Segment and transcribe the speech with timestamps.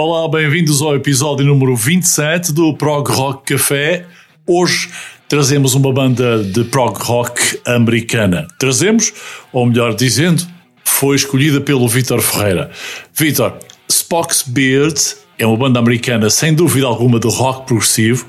[0.00, 4.06] Olá, bem-vindos ao episódio número 27 do Prog Rock Café.
[4.46, 4.88] Hoje
[5.28, 8.46] trazemos uma banda de prog rock americana.
[8.60, 9.12] Trazemos,
[9.52, 10.46] ou melhor dizendo,
[10.84, 12.70] foi escolhida pelo Vitor Ferreira.
[13.12, 14.96] Vitor, Spock's Beard
[15.36, 18.24] é uma banda americana sem dúvida alguma de rock progressivo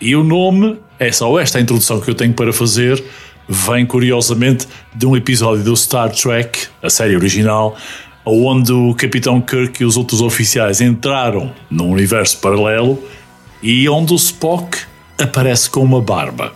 [0.00, 3.04] e o nome, é só esta introdução que eu tenho para fazer,
[3.46, 7.76] vem curiosamente de um episódio do Star Trek, a série original,
[8.24, 13.02] onde o Capitão Kirk e os outros oficiais entraram num universo paralelo
[13.62, 14.78] e onde o Spock
[15.18, 16.52] aparece com uma barba.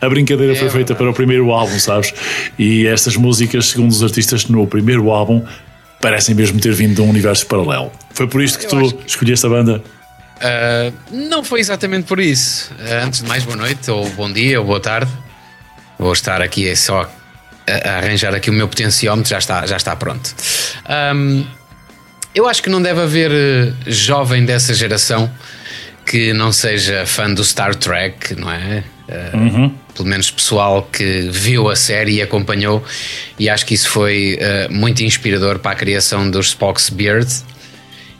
[0.00, 2.12] A brincadeira foi feita para o primeiro álbum, sabes?
[2.58, 5.42] E estas músicas, segundo os artistas no primeiro álbum,
[6.00, 7.90] parecem mesmo ter vindo de um universo paralelo.
[8.12, 9.82] Foi por isto que Eu tu acho escolheste a banda?
[10.36, 12.70] Uh, não foi exatamente por isso.
[12.74, 15.10] Uh, antes de mais, boa noite, ou bom dia, ou boa tarde.
[15.98, 17.08] Vou estar aqui é só
[17.66, 20.34] a, a arranjar aqui o meu potenciómetro, já está, já está pronto.
[21.14, 21.44] Um,
[22.34, 25.30] eu acho que não deve haver uh, jovem dessa geração
[26.04, 28.84] que não seja fã do Star Trek, não é?
[29.08, 29.38] Uh,
[29.94, 32.84] Pelo menos pessoal que viu a série e acompanhou,
[33.38, 37.28] e acho que isso foi uh, muito inspirador para a criação dos Spock's Beard.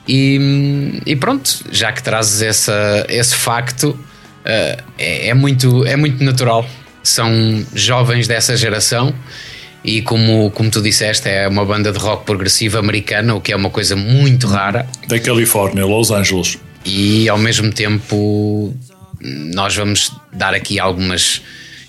[0.06, 6.22] E, e pronto, já que trazes essa, esse facto, uh, é, é muito, é muito
[6.22, 6.64] natural.
[7.04, 9.14] São jovens dessa geração
[9.84, 13.56] e, como, como tu disseste, é uma banda de rock progressivo americana, o que é
[13.56, 14.88] uma coisa muito rara.
[15.06, 16.58] Da Califórnia, Los Angeles.
[16.86, 18.74] E ao mesmo tempo,
[19.20, 21.42] nós vamos dar aqui algumas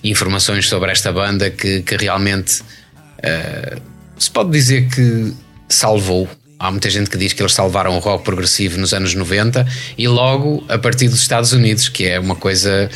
[0.04, 3.82] informações sobre esta banda que, que realmente uh,
[4.18, 5.34] se pode dizer que
[5.68, 6.28] salvou.
[6.60, 9.66] Há muita gente que diz que eles salvaram o rock progressivo nos anos 90
[9.98, 12.90] e logo a partir dos Estados Unidos, que é uma coisa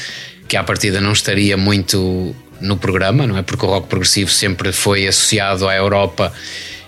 [0.49, 3.43] que à partida não estaria muito no programa, não é?
[3.43, 6.33] Porque o rock progressivo sempre foi associado à Europa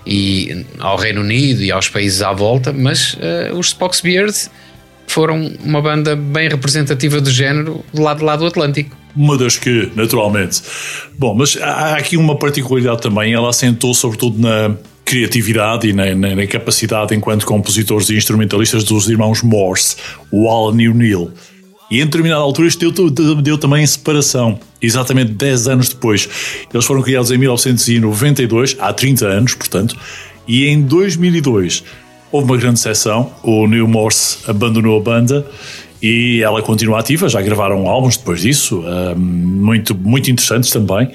[0.06, 4.36] e ao Reino Unido e aos países à volta, mas uh, os Beard
[5.08, 8.98] foram uma banda bem representativa do género do lado de lá do Atlântico.
[9.16, 10.62] Uma das que, naturalmente.
[11.18, 13.34] Bom, mas há aqui uma particularidade também.
[13.34, 19.10] Ela assentou sobretudo na criatividade e na, na, na capacidade enquanto compositores e instrumentalistas dos
[19.10, 19.98] irmãos Morse,
[20.32, 21.32] o Alan e o Neil.
[21.92, 26.30] E em determinada altura isto deu, deu, também separação, exatamente 10 anos depois.
[26.74, 29.98] Eles foram criados em 1992, há 30 anos, portanto,
[30.48, 31.84] e em 2002
[32.32, 35.46] houve uma grande seção, o Neil Morse abandonou a banda
[36.02, 41.12] e ela continua ativa, já gravaram álbuns depois disso, um, muito, muito interessantes também.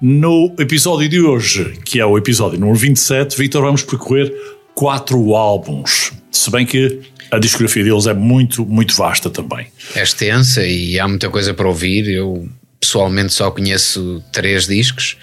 [0.00, 4.32] No episódio de hoje, que é o episódio número 27, Vitor, vamos percorrer
[4.74, 6.12] quatro álbuns.
[6.30, 7.00] Se bem que
[7.34, 9.66] a discografia deles é muito, muito vasta também.
[9.94, 12.08] É extensa e há muita coisa para ouvir.
[12.08, 12.48] Eu
[12.80, 15.16] pessoalmente só conheço três discos.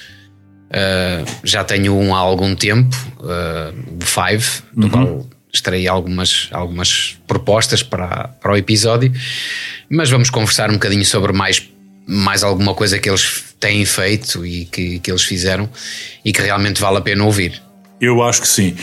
[0.70, 4.90] Uh, já tenho um há algum tempo, uh, Five, do Uhum.
[4.90, 9.12] qual extraí algumas, algumas propostas para, para o episódio,
[9.90, 11.70] mas vamos conversar um bocadinho sobre mais,
[12.08, 15.69] mais alguma coisa que eles têm feito e que, que eles fizeram
[16.24, 17.62] e que realmente vale a pena ouvir.
[18.01, 18.75] Eu acho que sim.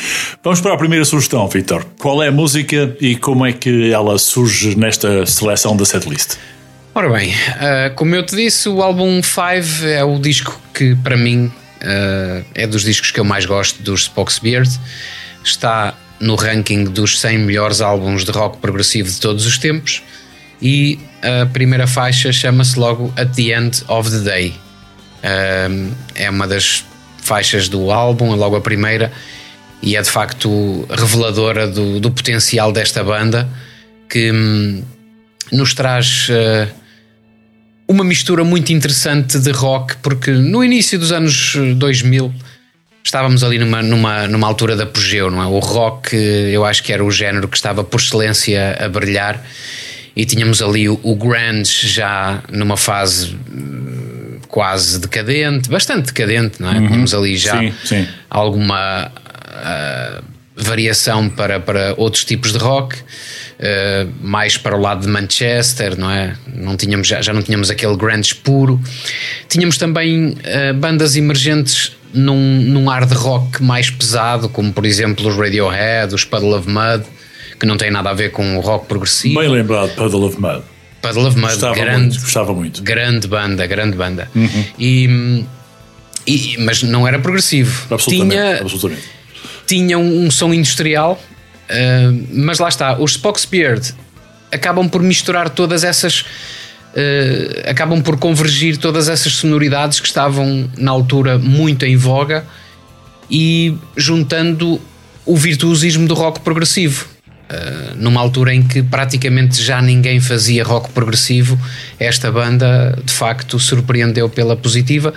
[0.44, 1.85] Vamos para a primeira sugestão, Vitor.
[1.99, 6.37] Qual é a música e como é que ela surge nesta seleção da setlist?
[6.94, 11.17] Ora bem, uh, como eu te disse, o álbum Five é o disco que para
[11.17, 14.70] mim uh, é dos discos que eu mais gosto dos Spock's Beard.
[15.43, 20.03] Está no ranking dos 100 melhores álbuns de rock progressivo de todos os tempos
[20.62, 24.55] e a primeira faixa chama-se logo At the End of the Day.
[25.25, 26.85] Uh, é uma das
[27.29, 29.13] faixas do álbum, logo a primeira,
[29.83, 33.49] e é de facto reveladora do, do potencial desta banda
[34.09, 34.83] que hum,
[35.53, 36.69] nos traz uh,
[37.87, 42.33] uma mistura muito interessante de rock, porque no início dos anos 2000
[43.05, 45.47] estávamos ali numa, numa, numa altura de apogeu, não é?
[45.47, 49.45] O rock, eu acho que era o género que estava por excelência a brilhar
[50.17, 54.18] e tínhamos ali o, o grunge já numa fase hum,
[54.49, 56.79] quase decadente, bastante decadente, não é?
[56.79, 56.87] Uhum.
[56.87, 58.09] Tínhamos ali já sim, sim.
[58.29, 60.25] alguma uh,
[60.56, 62.97] variação para, para outros tipos de rock.
[63.59, 66.37] Uh, mais para o lado de Manchester, não é?
[66.47, 68.81] Não tínhamos, já, já não tínhamos aquele grunge puro.
[69.49, 75.37] Tínhamos também uh, bandas emergentes num, num hard rock mais pesado, como por exemplo os
[75.37, 77.05] Radiohead, os Puddle of Mud,
[77.59, 79.41] que não tem nada a ver com o rock progressivo.
[79.41, 80.62] Bem lembrado, Puddle of Mud.
[81.00, 82.83] Puddle of Mud, gostava grande, muito, gostava muito.
[82.83, 84.31] Grande banda, grande banda.
[84.35, 84.65] Uhum.
[84.79, 85.45] E,
[86.27, 87.87] e, mas não era progressivo.
[87.91, 89.09] Absolutamente, tinha, absolutamente.
[89.67, 91.21] tinha um, um som industrial,
[91.71, 93.95] uh, mas lá está, os Spock's Beard
[94.50, 100.91] acabam por misturar todas essas uh, acabam por convergir todas essas sonoridades que estavam na
[100.91, 102.45] altura muito em voga
[103.31, 104.81] e juntando
[105.25, 107.06] o virtuosismo do rock progressivo.
[107.50, 111.59] Uh, numa altura em que praticamente já ninguém fazia rock progressivo,
[111.99, 115.15] esta banda de facto surpreendeu pela positiva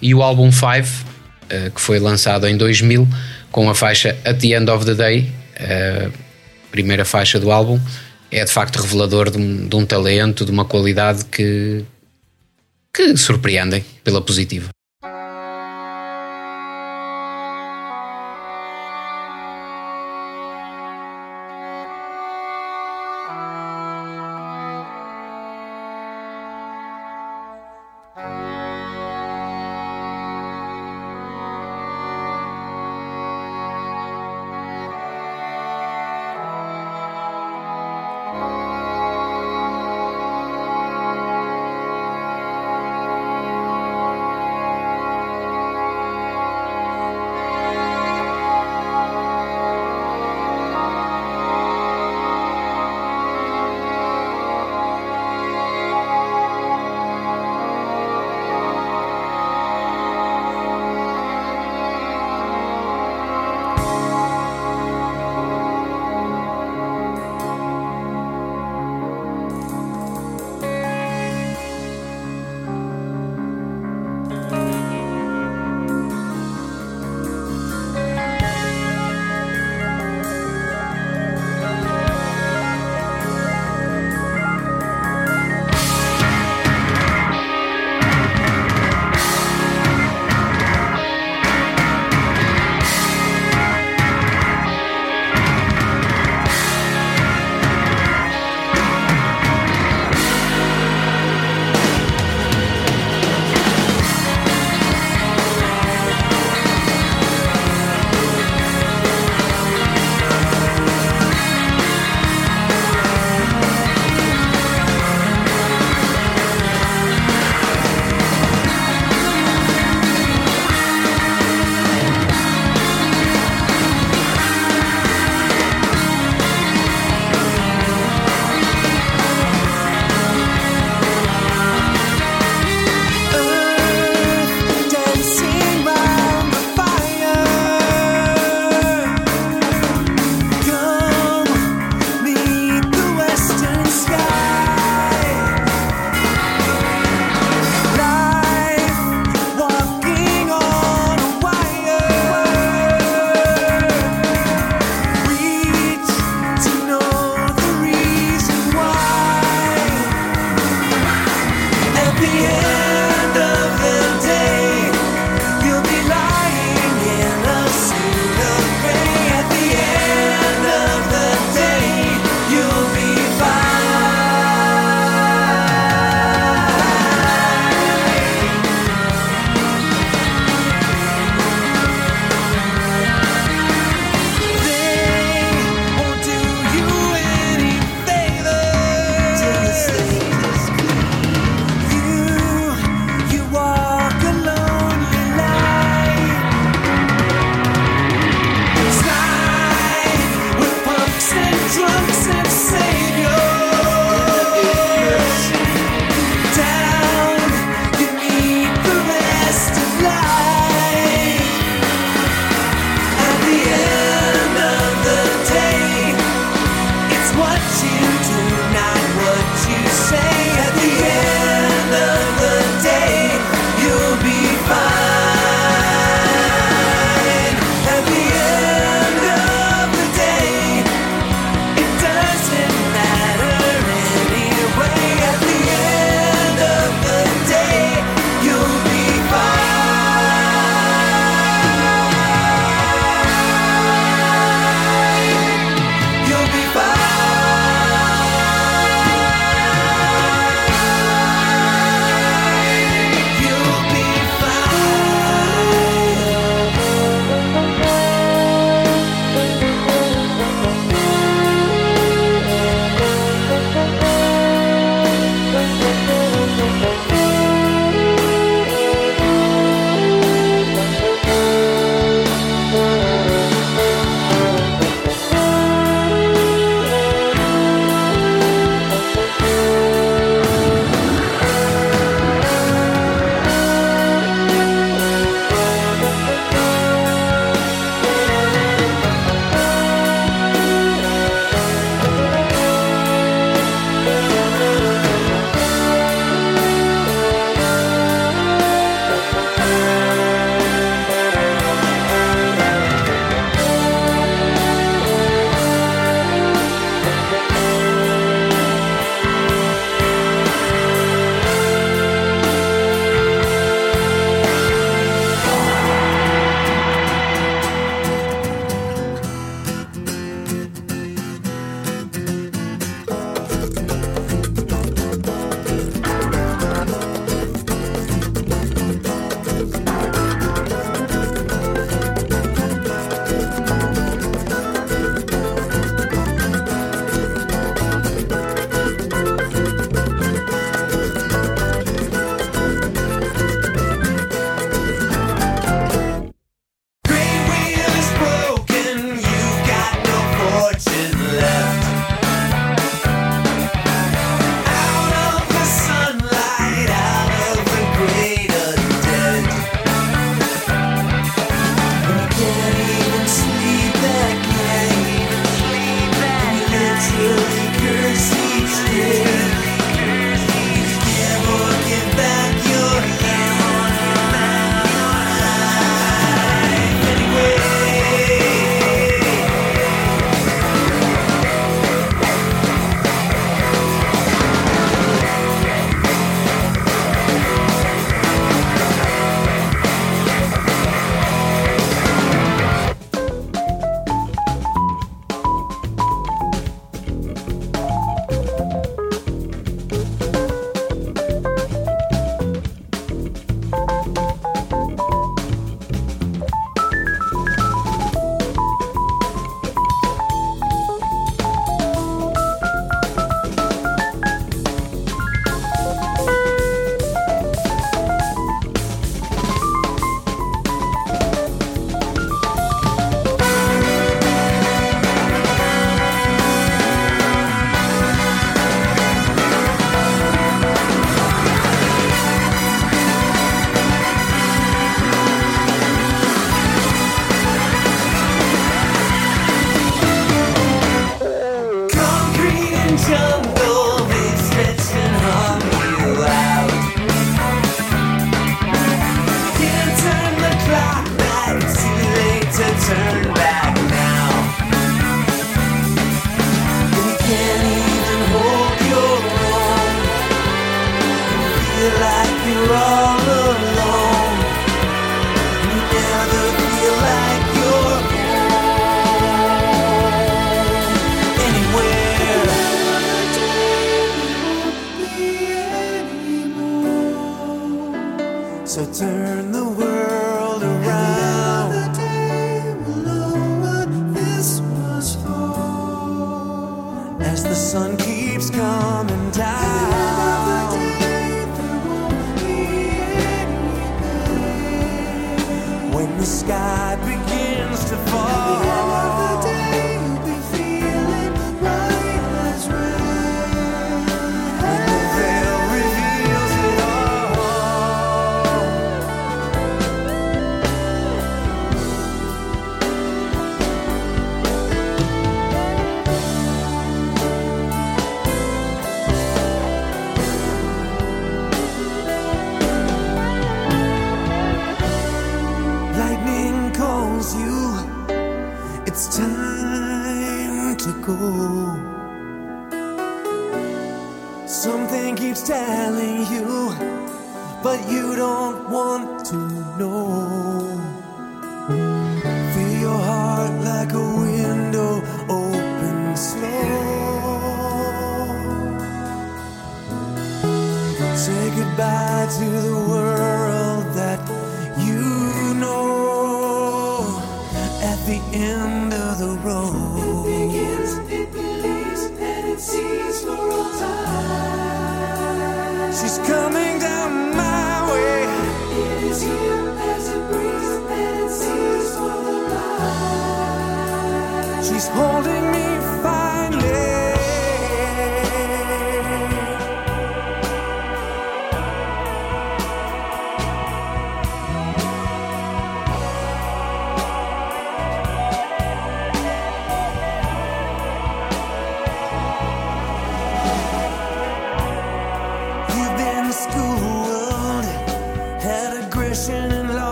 [0.00, 3.08] e o álbum 5, uh, que foi lançado em 2000,
[3.50, 6.10] com a faixa At the End of the Day, a
[6.70, 7.80] primeira faixa do álbum,
[8.30, 11.84] é de facto revelador de um, de um talento, de uma qualidade que,
[12.92, 14.68] que surpreendem pela positiva.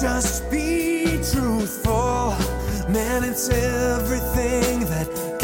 [0.00, 2.36] Just be truthful,
[2.90, 5.35] man, it's everything that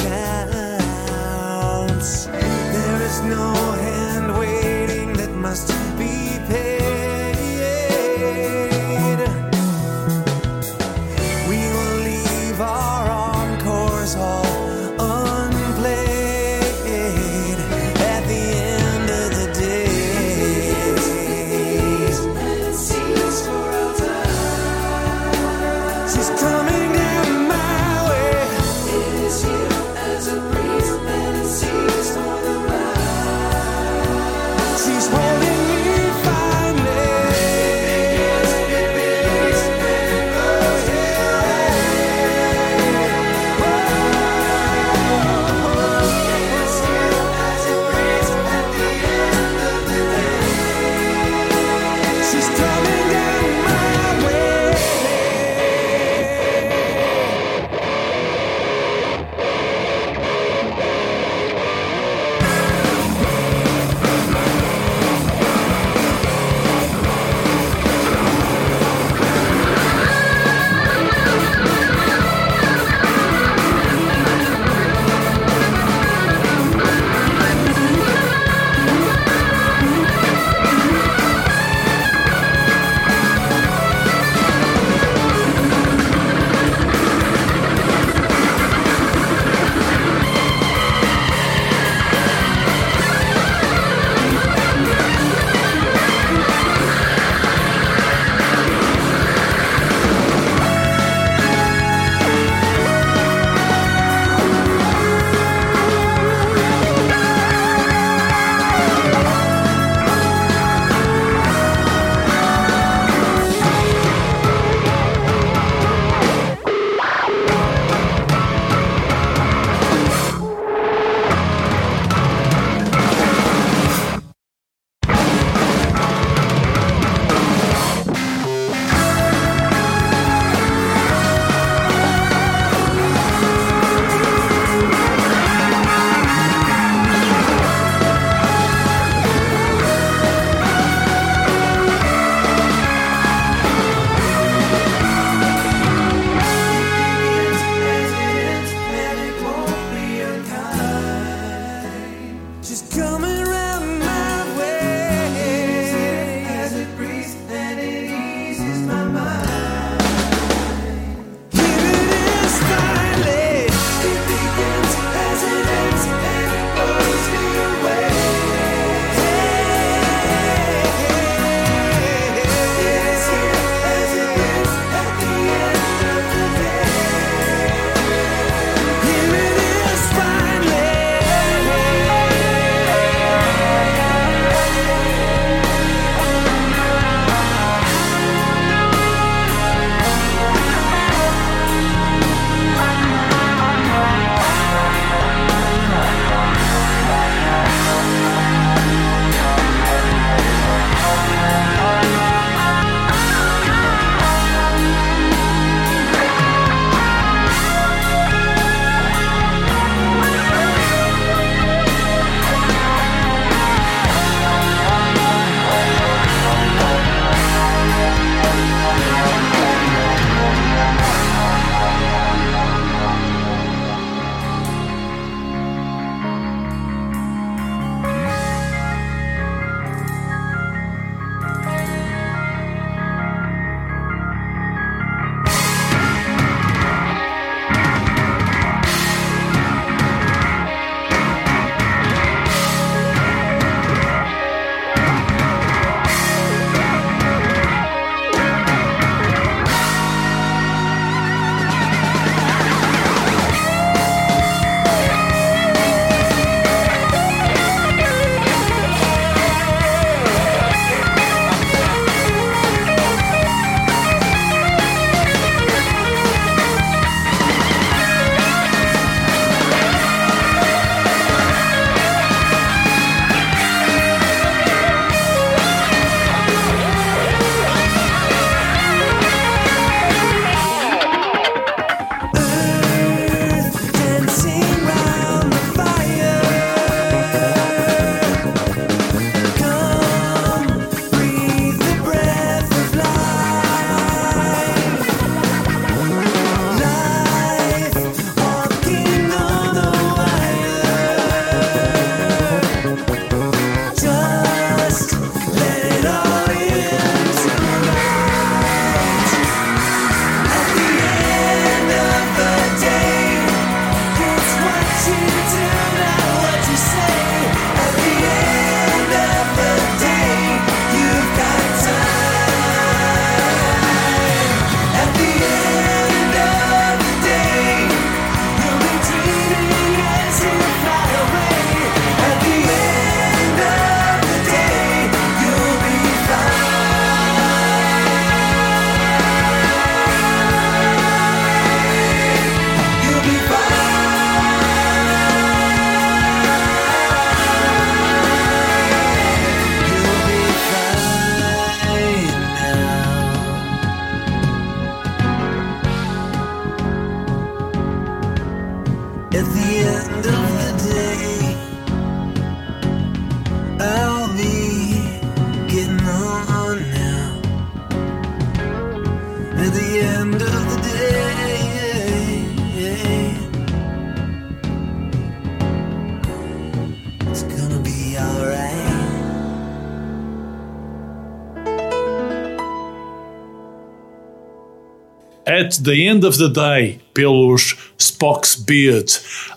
[385.83, 389.09] the End of the Day, pelos Spock's Beard.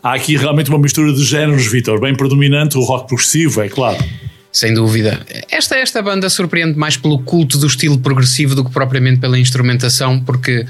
[0.02, 4.04] Há aqui realmente uma mistura de géneros, Vitor, bem predominante, o rock progressivo, é claro.
[4.56, 5.20] Sem dúvida.
[5.52, 10.22] Esta, esta banda surpreende mais pelo culto do estilo progressivo do que propriamente pela instrumentação,
[10.22, 10.66] porque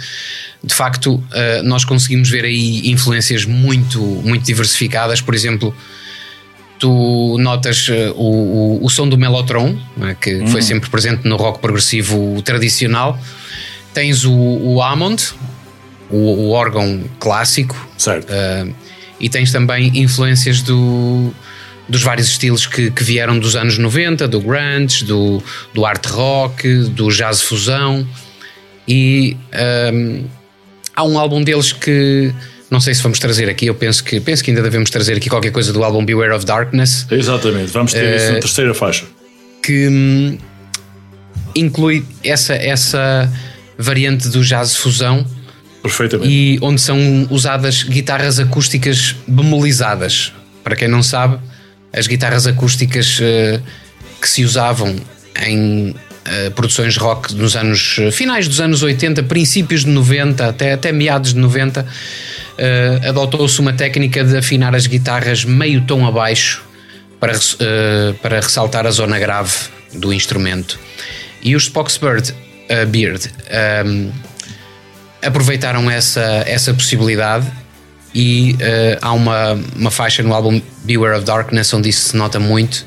[0.64, 5.22] de facto eh, nós conseguimos ver aí influências muito, muito diversificadas.
[5.22, 5.72] Por exemplo,
[6.80, 11.36] tu notas eh, o, o, o som do Mellotron, né, que foi sempre presente no
[11.36, 13.20] rock progressivo tradicional.
[13.96, 15.34] Tens o, o Hammond,
[16.12, 18.30] o, o órgão clássico, Certo.
[18.30, 18.74] Uh,
[19.20, 21.34] e tens também influências do,
[21.88, 25.42] dos vários estilos que, que vieram dos anos 90, do grunge, do,
[25.74, 28.06] do art rock, do jazz fusão.
[28.88, 29.36] E
[29.94, 30.26] um,
[30.96, 32.34] há um álbum deles que
[32.70, 35.30] não sei se vamos trazer aqui, eu penso que, penso que ainda devemos trazer aqui
[35.30, 39.06] qualquer coisa do álbum Beware of Darkness, Exatamente, vamos ter isso na terceira faixa.
[39.64, 40.38] que hum,
[41.56, 43.32] inclui essa, essa
[43.78, 45.26] variante do jazz fusão
[45.82, 46.30] Perfeitamente.
[46.30, 50.34] e onde são usadas guitarras acústicas bemolizadas.
[50.64, 51.38] Para quem não sabe,
[51.94, 53.60] as guitarras acústicas eh,
[54.20, 54.96] que se usavam
[55.46, 55.94] em
[56.28, 60.92] eh, produções rock nos anos eh, finais dos anos 80, princípios de 90, até, até
[60.92, 61.86] meados de 90,
[62.58, 66.64] eh, adotou-se uma técnica de afinar as guitarras meio tom abaixo
[67.20, 67.34] para,
[68.24, 69.54] para ressaltar a zona grave
[69.94, 70.80] do instrumento.
[71.44, 71.98] E os Spock's
[72.70, 73.30] Eh, Beard.
[73.50, 74.10] Ehm,
[75.22, 77.46] aproveitaram essa, essa possibilidade
[78.14, 82.40] e eh, há uma, uma faixa no álbum Beware of Darkness onde isso se nota
[82.40, 82.86] muito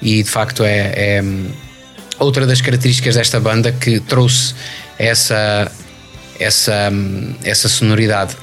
[0.00, 1.50] e de facto é, é, hum,
[2.18, 4.54] outra das características desta banda que trouxe
[4.98, 5.70] essa,
[6.38, 8.36] essa, hum, essa sonoridade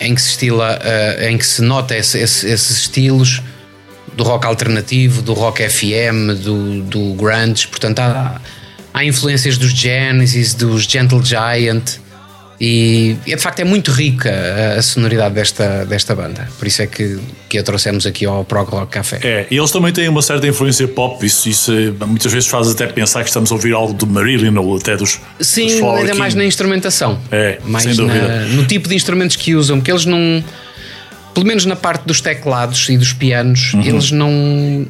[0.00, 3.42] em que se estila, eh, em que se nota esse- esse- esses estilos
[4.14, 8.40] do rock alternativo, do rock FM, do, do grunge, portanto há,
[8.98, 11.82] há influências dos Genesis, dos Gentle Giant
[12.60, 16.82] e, e, de facto é muito rica a, a sonoridade desta, desta banda, por isso
[16.82, 17.16] é que,
[17.48, 19.20] que a trouxemos aqui ao Prog Rock Café.
[19.22, 22.68] É, e eles também têm uma certa influência pop, isso, isso eh, muitas vezes faz
[22.68, 26.00] até pensar que estamos a ouvir algo do Marillion ou até dos, dos Sim, Flower
[26.00, 26.42] ainda mais King.
[26.42, 27.20] na instrumentação.
[27.30, 28.46] É, mais sem na- dúvida.
[28.46, 30.42] no tipo de instrumentos que usam, porque eles não,
[31.32, 33.82] pelo menos na parte dos teclados e dos pianos, Uhum.
[33.82, 34.84] eles não,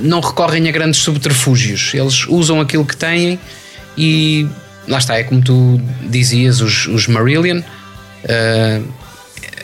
[0.00, 1.92] não recorrem a grandes subterfúgios.
[1.94, 3.38] Eles usam aquilo que têm
[3.96, 4.46] e
[4.88, 7.60] lá está, é como tu dizias, os, os Marillion.
[8.24, 8.80] eh,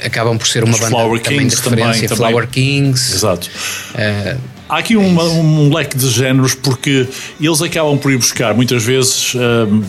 [0.05, 2.83] acabam por ser uma Os banda Flower também Kings de referência, também, Flower também.
[2.83, 3.51] Kings, Exato.
[3.95, 4.37] eh,
[4.69, 7.09] Há aqui uma- um leque de géneros porque
[7.41, 9.35] eles acabam por ir buscar muitas vezes.
[9.35, 9.83] hum,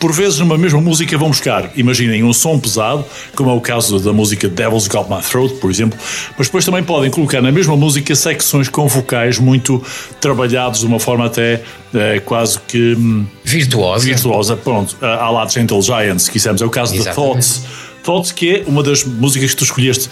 [0.00, 3.04] por vezes numa mesma música vão buscar, imaginem, um som pesado,
[3.36, 5.98] como é o caso da música Devil's Got My Throat, por exemplo,
[6.38, 9.80] mas depois também podem colocar na mesma música secções com vocais muito
[10.18, 11.62] trabalhados de uma forma até
[11.94, 14.04] eh, quase que hum, virtuosa.
[14.06, 17.32] virtuosa, pronto, à lá de Gentle Giant, se quisermos, é o caso de Exatamente.
[17.32, 17.89] Thoughts.
[18.10, 20.10] Thoughts, que é uma das músicas que tu escolheste,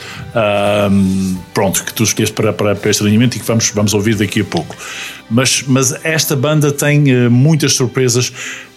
[1.53, 4.43] pronto, que tu escolheste para, para, para este alinhamento e que vamos, vamos ouvir daqui
[4.43, 4.77] a pouco.
[5.29, 8.33] Mas, mas esta banda tem eh, muitas surpresas.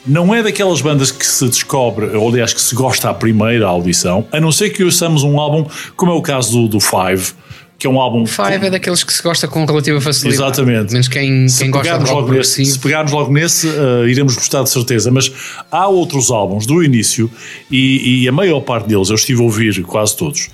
[0.08, 4.26] Não é daquelas bandas que se descobre, ou aliás, que se gosta à primeira audição,
[4.32, 7.34] a não ser que ouçamos um álbum, como é o caso do, do Five,
[7.82, 8.28] que é um álbum.
[8.28, 10.44] Five é daqueles que se gosta com relativa facilidade.
[10.44, 10.92] Exatamente.
[10.92, 14.08] Menos quem, Se quem gosta de pegarmos, rock logo nesse, se pegarmos logo nesse, eh,
[14.08, 15.10] iremos gostar de certeza.
[15.10, 15.32] Mas
[15.72, 17.28] há outros álbuns do início
[17.72, 20.50] e, e a maior parte deles, eu estive a ouvir quase todos,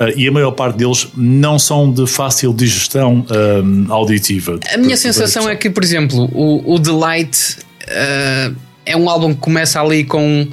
[0.00, 4.58] eh, e a maior parte deles não são de fácil digestão eh, auditiva.
[4.74, 8.50] A minha sensação é que, por exemplo, o, o Delight eh,
[8.86, 10.48] é um álbum que começa ali com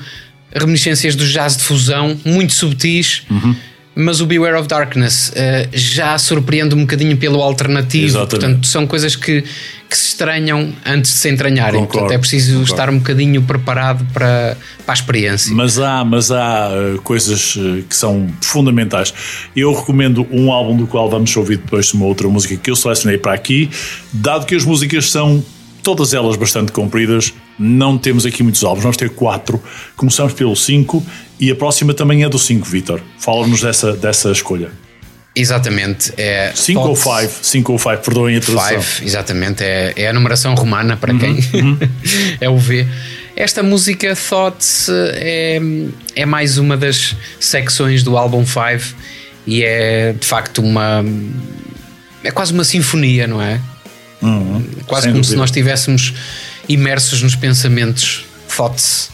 [0.53, 3.55] reminiscências do jazz de fusão, muito subtis, Uhum.
[3.99, 8.05] Mas o Beware of Darkness eh, já surpreende um bocadinho pelo alternativo.
[8.05, 8.29] Exatamente.
[8.29, 9.41] Portanto, são coisas que,
[9.89, 11.81] que se estranham antes de se entranharem.
[11.81, 12.71] Concordo, Portanto, é preciso concordo.
[12.71, 15.53] estar um bocadinho preparado para, para a experiência.
[15.53, 19.13] Mas há, mas há eh, coisas eh, que são fundamentais.
[19.53, 22.77] Eu recomendo um álbum do qual vamos ouvir depois de uma outra música que eu
[22.77, 23.69] selecionei para aqui,
[24.13, 25.43] dado que as músicas são
[25.83, 29.61] todas elas bastante compridas, não temos aqui muitos álbuns, vamos ter quatro.
[29.97, 31.05] Começamos pelo 5
[31.39, 33.01] e a próxima também é do 5, Vitor.
[33.19, 34.71] Fala-nos dessa, dessa escolha.
[35.35, 36.11] Exatamente.
[36.17, 37.45] É 5 ou Thoughts- 5?
[37.45, 38.81] 5 ou 5, perdoem a tradução.
[38.81, 41.37] Five, exatamente, é, é a numeração romana para Uhum, quem
[42.41, 42.87] é o V.
[43.35, 45.61] Esta música Thoughts é,
[46.15, 48.93] é mais uma das secções do álbum Five
[49.47, 51.05] e é de facto uma.
[52.23, 53.61] É quase uma sinfonia, não é?
[54.87, 55.37] quase sem como se dúvida.
[55.37, 56.13] nós estivéssemos
[56.69, 59.09] imersos nos pensamentos Thoughts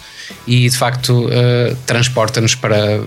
[0.45, 3.01] e de facto eh, transporta-nos para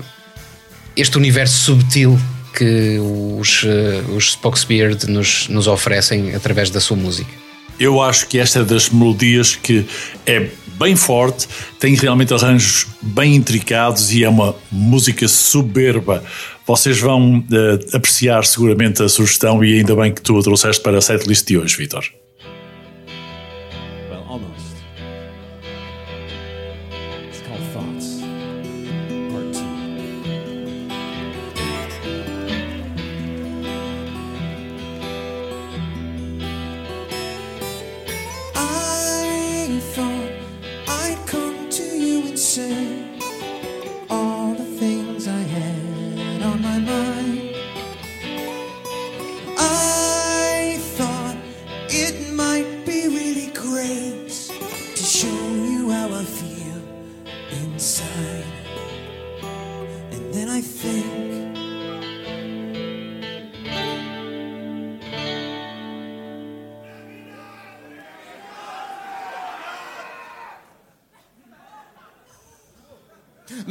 [0.96, 2.18] este universo subtil
[2.56, 7.30] que os, eh, os Spokesbeard nos, nos oferecem através da sua música.
[7.78, 9.86] Eu acho que esta é das melodias que
[10.26, 16.24] é bem forte, tem realmente arranjos bem intricados e é uma música soberba.
[16.66, 20.98] Vocês vão uh, apreciar seguramente a sugestão e ainda bem que tu a trouxeste para
[20.98, 22.04] a setlist de hoje, Vitor.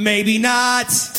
[0.08, 1.17] Maybe not.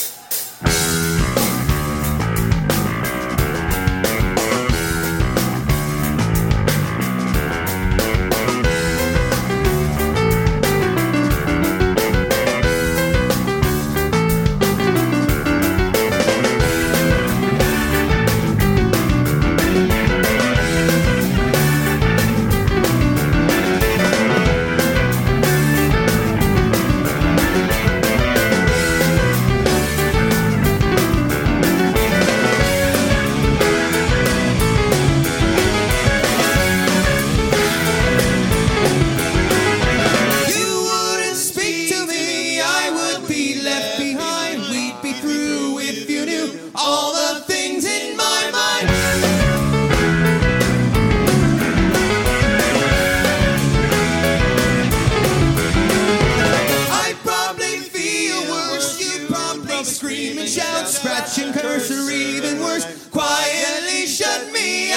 [64.53, 64.88] Me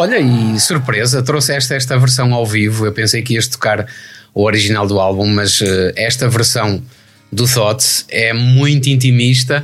[0.00, 2.86] Olha, e surpresa, trouxeste esta versão ao vivo.
[2.86, 3.86] Eu pensei que ias tocar
[4.32, 6.82] o original do álbum, mas eh, esta versão
[7.30, 9.62] do Thoughts é muito intimista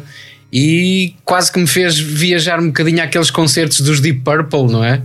[0.53, 5.01] e quase que me fez viajar um bocadinho àqueles concertos dos Deep Purple, não é?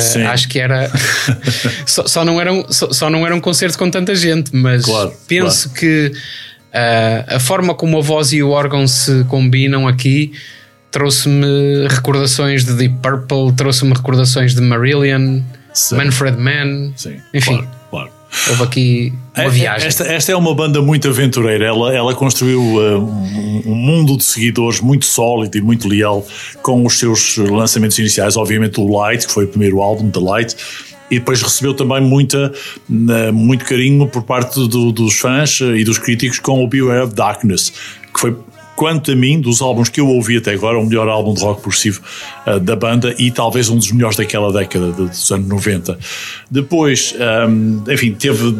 [0.00, 0.22] Sim.
[0.22, 0.88] acho que era.
[1.84, 4.84] só, só não era um, só, só não era um concerto com tanta gente, mas
[4.84, 6.12] Claro, penso que
[6.72, 10.30] ah, a forma como a voz e o órgão se combinam aqui
[10.90, 15.40] trouxe-me recordações de Deep Purple, trouxe-me recordações de Marillion,
[15.72, 15.96] Sim.
[15.96, 16.92] Manfred Mann.
[16.96, 18.10] Sim, Enfim, claro, claro.
[18.50, 19.86] houve aqui uma É- viagem.
[19.88, 21.66] Esta, esta é uma banda muito aventureira.
[21.66, 26.26] Ela, ela construiu uh, um, um mundo de seguidores muito sólido e muito leal
[26.62, 28.36] com os seus lançamentos iniciais.
[28.36, 30.56] Obviamente, o Light, que foi o primeiro álbum, The Light.
[31.10, 32.52] E depois recebeu também muita,
[32.90, 37.00] uh, muito carinho por parte do- dos fãs uh, e dos críticos com o Beware
[37.04, 37.72] of Darkness,
[38.12, 38.36] que foi,
[38.78, 41.60] quanto a mim, dos álbuns que eu ouvi até agora, o melhor álbum de rock
[41.60, 42.00] progressivo
[42.56, 45.98] uh, da banda e talvez um dos melhores daquela década, dos anos 90.
[46.50, 47.14] Depois,
[47.48, 48.54] um, enfim, teve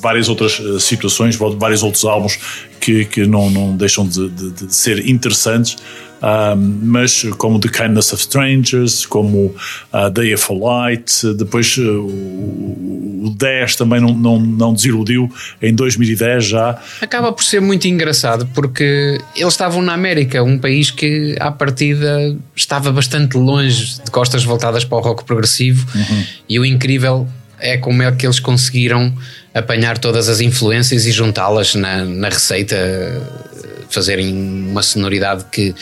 [0.00, 2.38] várias outras uh, situações, vários outros álbuns
[2.80, 5.76] que, que não, não deixam de, de- de ser interessantes.
[6.22, 9.46] Um, mas como The Kindness of Strangers, como
[9.92, 15.28] uh, Day of a Light, depois uh, o, o 10 também não, não, não desiludiu
[15.60, 16.80] em 2010 já.
[17.00, 22.36] Acaba por ser muito engraçado porque eles estavam na América, um país que à partida
[22.54, 25.86] estava bastante longe de costas voltadas para o rock progressivo
[26.48, 27.26] e o incrível
[27.60, 29.12] é como é que eles conseguiram
[29.54, 32.76] apanhar todas as influências e juntá-las na, na receita,
[33.90, 34.32] fazerem
[34.68, 35.74] uma sonoridade que,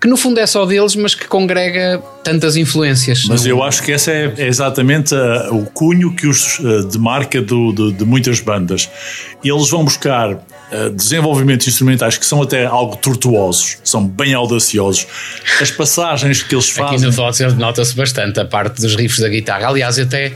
[0.00, 3.24] que no fundo é só deles, mas que congrega tantas influências.
[3.24, 6.84] Mas Não- eu acho que esse é, é exatamente uh, o cunho que os uh,
[6.86, 8.88] demarca do, de, de muitas bandas.
[9.42, 10.38] Eles vão buscar
[10.72, 15.06] uh, desenvolvimentos instrumentais que são até algo tortuosos, são bem audaciosos.
[15.60, 17.08] As passagens que eles Aqui fazem.
[17.08, 19.68] no Thoughts nota-se bastante a parte dos riffs da guitarra.
[19.68, 20.32] Aliás, até,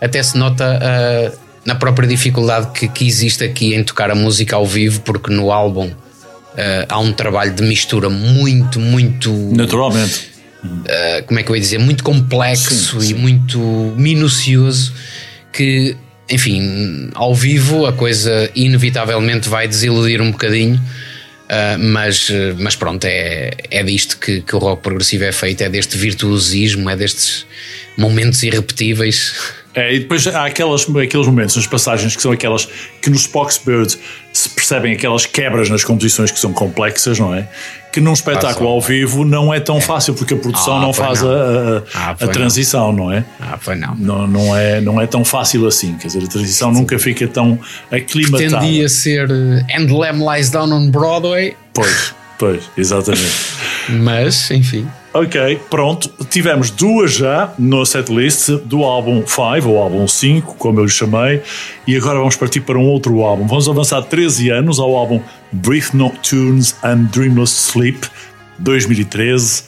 [0.00, 1.32] até se nota ah,
[1.64, 5.52] na própria dificuldade que, que existe aqui em tocar a música ao vivo, porque no
[5.52, 5.90] álbum
[6.56, 9.30] ah, há um trabalho de mistura muito, muito.
[9.30, 10.30] Naturalmente.
[11.26, 11.78] como é que eu ia dizer?
[11.78, 13.58] Muito complexo Sim, e muito
[13.96, 14.92] minucioso
[15.52, 15.96] que.
[16.32, 20.80] Enfim, ao vivo a coisa inevitavelmente vai desiludir um bocadinho,
[21.52, 25.68] Uh, mas, mas pronto, é, é disto que, que o rock progressivo é feito, é
[25.68, 27.44] deste virtuosismo, é destes
[27.94, 29.34] momentos irrepetíveis.
[29.74, 32.68] É, e depois há aquelas, aqueles momentos nas passagens que são aquelas
[33.00, 33.98] que no Spoxbird
[34.32, 37.48] se percebem aquelas quebras nas composições que são complexas, não é?
[37.90, 41.22] Que num espetáculo ao vivo não é tão fácil porque a produção Ah, não faz
[41.22, 41.30] não.
[41.30, 42.32] a, a- Ah, a pois não.
[42.32, 43.24] transição, não é?
[43.40, 43.94] Ah, foi não.
[43.94, 47.58] Não, não, é, não é tão fácil assim, quer dizer, a transição nunca fica tão
[47.90, 48.60] aclimatada.
[48.60, 53.32] Tendia a ser And Lamb Lies Down on Broadway, Pois, pois, exatamente.
[53.88, 54.86] mas enfim.
[55.14, 56.08] Ok, pronto.
[56.30, 61.42] Tivemos duas já no setlist do álbum 5, ou álbum 5, como eu lhe chamei,
[61.86, 63.46] e agora vamos partir para um outro álbum.
[63.46, 65.20] Vamos avançar 13 anos ao álbum
[65.52, 67.98] Brief Nocturnes and Dreamless Sleep,
[68.58, 69.64] 2013,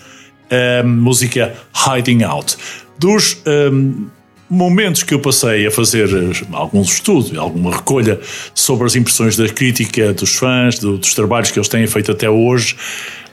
[0.82, 2.56] um, música Hiding Out.
[2.98, 3.36] Dos
[3.70, 4.06] um,
[4.48, 8.18] momentos que eu passei a fazer eh, alguns estudos, alguma recolha
[8.54, 12.30] sobre as impressões da crítica, dos fãs, do- dos trabalhos que eles têm feito até
[12.30, 12.76] hoje,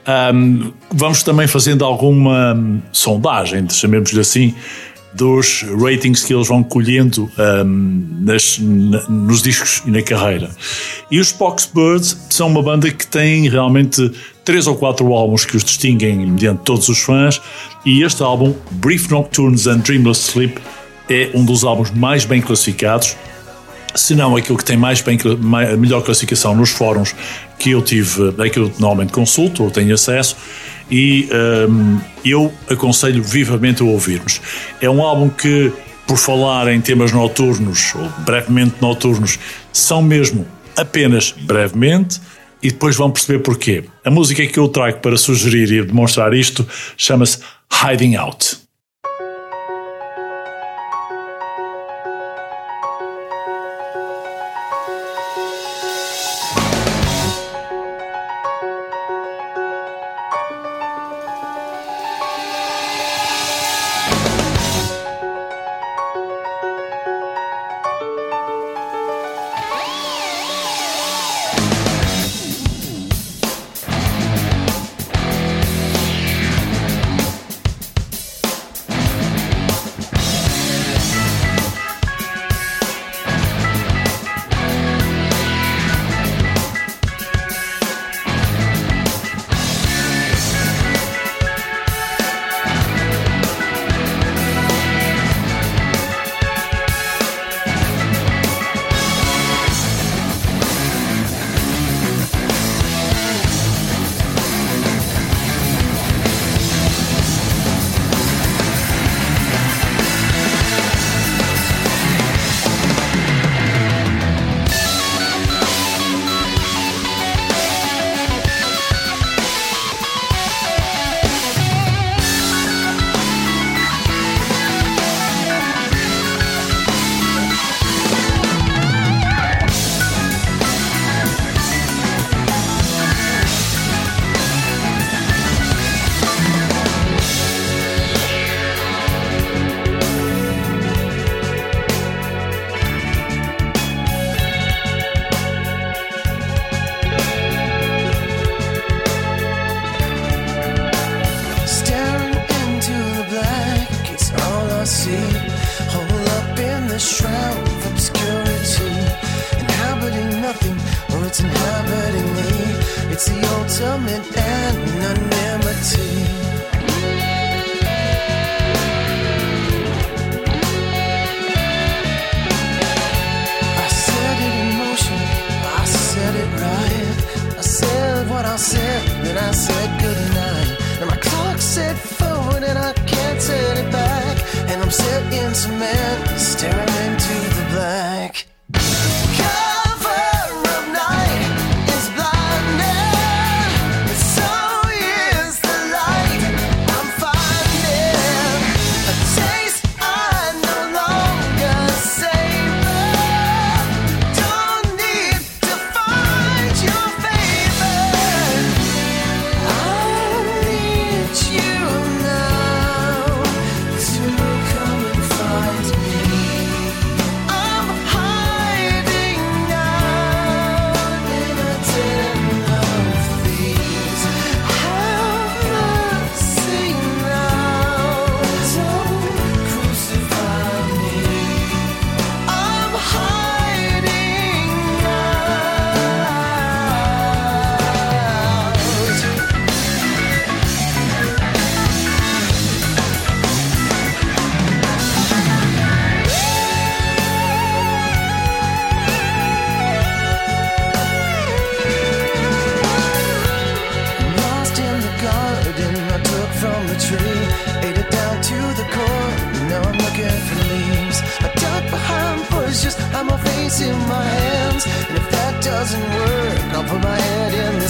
[0.06, 2.56] Ahm, vamos também fazendo alguma
[2.92, 4.54] sondagem, chamemos-lhe assim,
[5.14, 10.50] dos ratings que eles vão colhendo ahm, nas- na- nos discos e na carreira.
[11.10, 14.10] E os Spoxbirds são uma banda que tem realmente
[14.44, 17.40] três ou quatro álbuns que os distinguem mediante todos os fãs,
[17.84, 20.58] e este álbum, Brief Nocturnes and Dreamless Sleep,
[21.10, 23.14] é um dos álbuns mais bem classificados
[23.94, 25.18] se não aquilo que tem mais bem,
[25.78, 27.14] melhor classificação nos fóruns
[27.58, 30.36] que eu tive, é que eu normalmente consulto ou tenho acesso,
[30.90, 31.28] e
[31.68, 34.40] hum, eu aconselho vivamente a ouvirmos.
[34.80, 35.72] É um álbum que,
[36.06, 39.38] por falar em temas noturnos, ou brevemente noturnos,
[39.72, 42.20] são mesmo apenas brevemente,
[42.62, 43.84] e depois vão perceber porquê.
[44.04, 46.66] A música que eu trago para sugerir e demonstrar isto
[46.96, 47.38] chama-se
[47.72, 48.61] Hiding Out.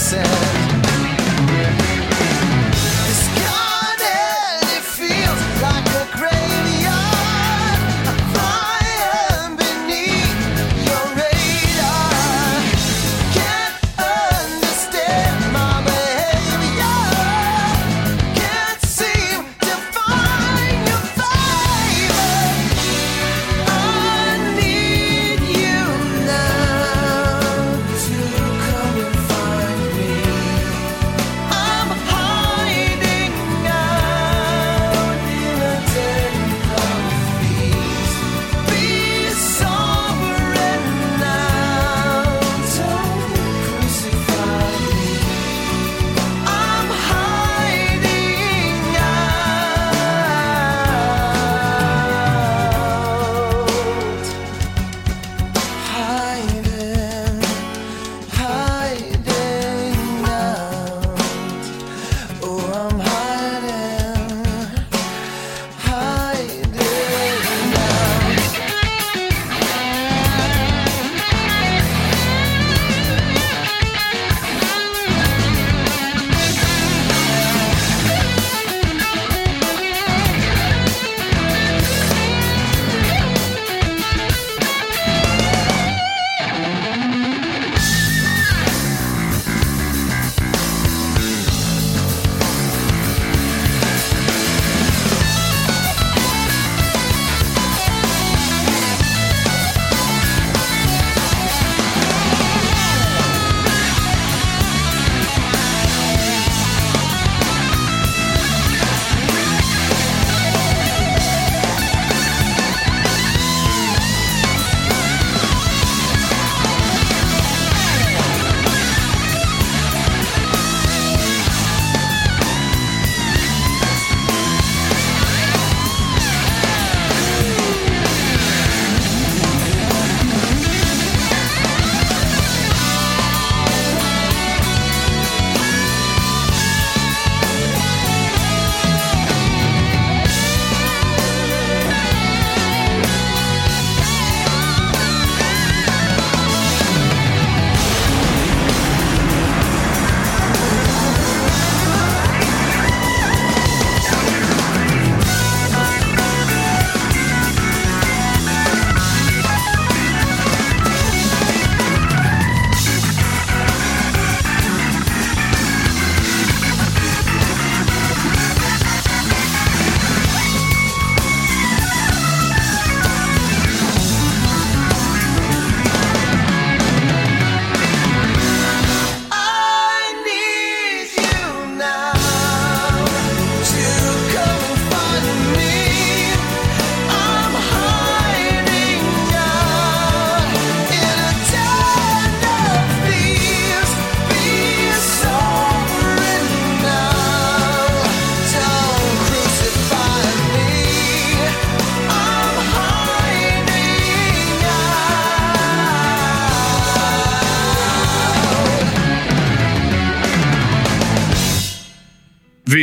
[0.03, 0.52] myself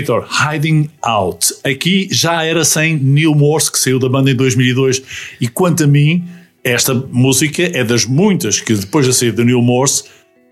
[0.00, 1.54] Vitor, Hiding Out.
[1.62, 5.02] Aqui já era sem Neil Morse, que saiu da banda em 2002.
[5.38, 6.24] E quanto a mim,
[6.64, 10.04] esta música é das muitas que depois da saída de Neil Morse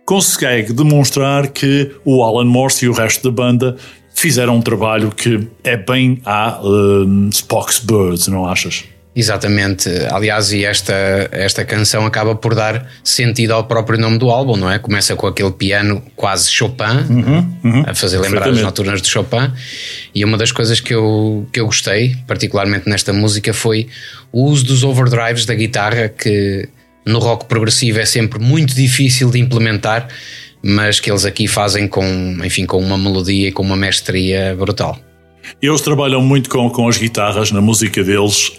[0.05, 3.77] consegue demonstrar que o Alan Morse e o resto da banda
[4.15, 8.85] fizeram um trabalho que é bem a um, Spock's Birds, não achas?
[9.19, 9.91] Exatamente.
[10.13, 10.95] Aliás, e esta,
[11.33, 14.79] esta canção acaba por dar sentido ao próprio nome do álbum, não é?
[14.79, 16.85] Começa com aquele piano quase Chopin,
[17.85, 19.53] a fazer lembrar as noturnas de Chopin.
[20.15, 23.89] E uma das coisas que eu, que eu gostei, particularmente nesta música, foi
[24.31, 26.69] o uso dos overdrives da guitarra, que
[27.05, 30.07] no rock progressivo é sempre muito difícil de implementar,
[30.63, 34.97] mas que eles aqui fazem com, enfim, com uma melodia e com uma mestria brutal.
[35.61, 38.53] Eles trabalham muito com, com as guitarras na música deles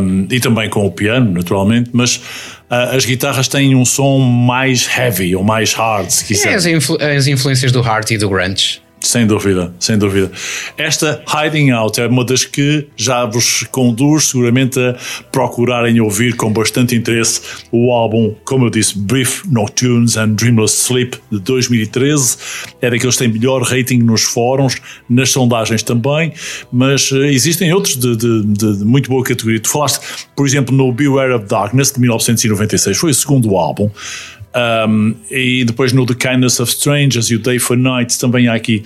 [0.00, 4.88] um, e também com o piano, naturalmente, mas uh, as guitarras têm um som mais
[4.96, 6.54] heavy ou mais hard, se É quiser.
[6.54, 8.83] as, influ- as influências do Heart e do Grunge.
[9.04, 10.32] Sem dúvida, sem dúvida.
[10.78, 14.96] Esta Hiding Out é uma das que já vos conduz seguramente a
[15.30, 21.18] procurarem ouvir com bastante interesse o álbum, como eu disse, Brief Nocturnes and Dreamless Sleep
[21.30, 22.38] de 2013.
[22.80, 24.76] É daqueles que têm melhor rating nos fóruns,
[25.08, 26.32] nas sondagens também,
[26.72, 29.60] mas eh, existem outros de, de- de- de muito boa categoria.
[29.60, 30.00] Tu falaste,
[30.34, 33.90] por exemplo, no Beware of Darkness de 1996, foi o segundo álbum.
[34.56, 38.54] Um, e depois no The Kindness of Strangers e o Day for Night também há
[38.54, 38.84] aqui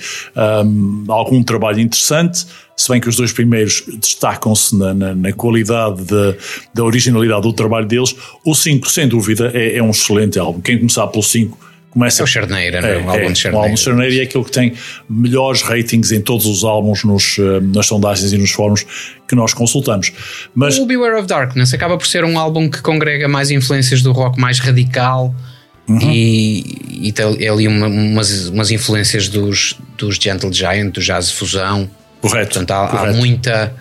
[0.64, 6.05] um, algum trabalho interessante, se bem que os dois primeiros destacam-se na, na- na qualidade
[6.05, 6.35] da,
[6.73, 8.14] da originalidade do trabalho deles.
[8.45, 10.61] O 5, sem dúvida, é, é um excelente álbum.
[10.61, 11.59] Quem começar pelo 5
[11.91, 12.97] começa É o Charneira, não é?
[12.99, 13.64] O álbum de o Charneira.
[13.66, 14.73] álbum de Charneira e é aquele que tem
[15.09, 18.87] melhores ratings em todos os álbuns nos, eh, nas sondagens e nos fóruns
[19.27, 20.12] que nós consultamos.
[20.55, 24.12] Mas O Beware of Darkness acaba por ser um álbum que congrega mais influências do
[24.12, 25.35] rock mais radical
[25.89, 25.99] Uhum.
[26.12, 31.89] e, e tem ali uma- umas, umas influências dos, dos Gentle Giant, do jazz fusão.
[32.20, 33.16] correto, Portanto, há, há correto.
[33.16, 33.74] muita.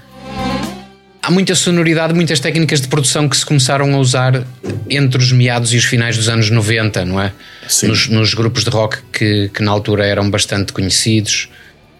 [1.22, 4.46] Há muita sonoridade, muitas técnicas de produção que se começaram a usar
[4.90, 7.34] entre os meados e os finais dos anos 90, não é?
[7.68, 7.88] Sim.
[7.88, 11.50] Nos, nos grupos de rock que, que na altura eram bastante conhecidos.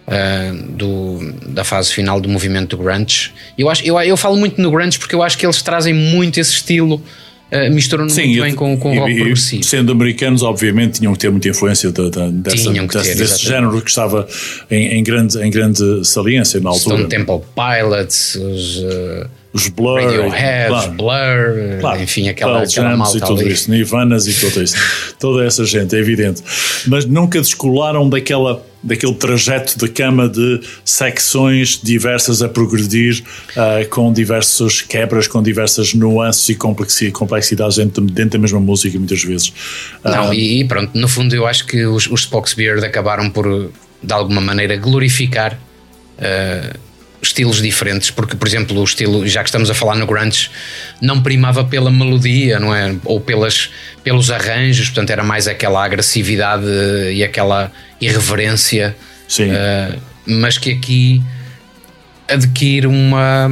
[0.06, 3.30] ah, do, da fase final do movimento do grunge.
[3.58, 6.40] Eu, acho, eu, eu falo muito no grunge porque eu acho que eles trazem muito
[6.40, 7.04] esse estilo,
[7.50, 9.62] ah, misturam-no muito e- bem com, com o e- rock e progressivo.
[9.64, 13.80] Sendo americanos, obviamente, tinham que ter muita influência da, da, dessa, ter, desse, desse género
[13.80, 14.26] que estava
[14.70, 16.96] em, em grande, em grande saliência na altura.
[16.96, 23.16] Stone Temple Pilots, os ah, Os Blur, Radiohead, claro, Blur, claro, enfim, aquela, aquela malta
[23.16, 23.52] e tudo ali.
[23.52, 24.76] isso, Nirvanas e tudo isso.
[25.18, 26.42] Toda essa gente, é evidente.
[26.86, 33.22] Mas nunca descolaram daquela, daquele trajeto de cama de secções diversas a progredir,
[33.56, 38.98] ah, com diversas quebras, com diversas nuances e complexi- complexidades dentro, dentro da mesma música,
[38.98, 39.50] muitas vezes.
[40.04, 43.30] Ah, Não, e, e pronto, no fundo eu acho que os, os Spock's Beard acabaram
[43.30, 43.70] por,
[44.02, 45.58] de alguma maneira, glorificar
[46.18, 46.74] eh,
[47.20, 50.50] estilos diferentes, porque, por exemplo, o estilo, já que estamos a falar no grunge,
[51.00, 52.94] não primava pela melodia, não é?
[53.04, 53.70] Ou pelas,
[54.04, 56.64] pelos arranjos, portanto era mais aquela agressividade
[57.12, 58.96] e aquela irreverência,
[59.26, 59.50] Sim.
[59.50, 59.96] eh,
[60.26, 61.22] mas que aqui
[62.28, 63.48] adquire uma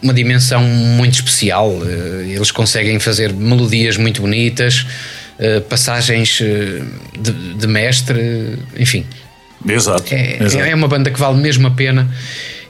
[0.00, 1.76] uma dimensão muito especial.
[1.84, 4.86] Eh, Eles conseguem fazer melodias muito bonitas,
[5.40, 6.40] eh, passagens
[7.18, 9.04] de, de mestre, enfim.
[9.66, 10.14] Exato.
[10.14, 10.64] É, exato.
[10.64, 12.08] é uma banda que vale mesmo a pena.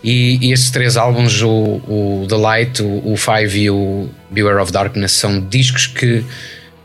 [0.02, 4.60] E, e estes três álbuns, o, o The Light, o, o Five e o Beware
[4.60, 6.24] of Darkness, são discos que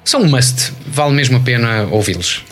[0.03, 0.73] são um must.
[0.87, 2.43] Vale mesmo a pena ouvi-los.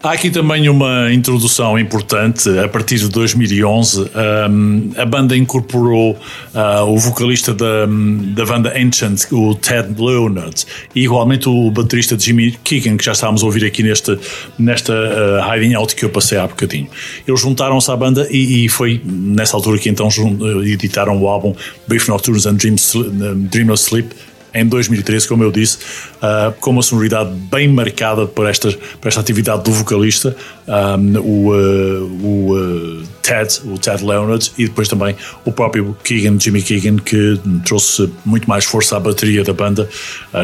[0.00, 2.48] Há aqui também uma introdução importante.
[2.60, 4.08] A partir de 2011,
[4.48, 7.84] um, a banda incorporou uh, o vocalista da,
[8.32, 13.42] da banda Ancient, o Ted Leonard, e igualmente o baterista Jimmy Keegan, que já estávamos
[13.42, 14.16] a ouvir aqui neste,
[14.56, 16.86] nesta uh, Hiding Out que eu passei há bocadinho.
[17.26, 21.56] Eles juntaram-se à banda e, e foi nessa altura que então jun- editaram o álbum
[21.88, 23.08] Brief Nocturnes and Dream Sl-
[23.50, 24.14] Dreamless Sleep
[24.60, 25.78] em 2013, como eu disse,
[26.20, 30.36] ah, com uma sonoridade bem marcada por esta, por esta atividade do vocalista,
[30.66, 36.62] ah, o, ah, o Ted, o Ted Leonard, e depois também o próprio Keegan, Jimmy
[36.62, 39.88] Keegan, que trouxe muito mais força à bateria da banda,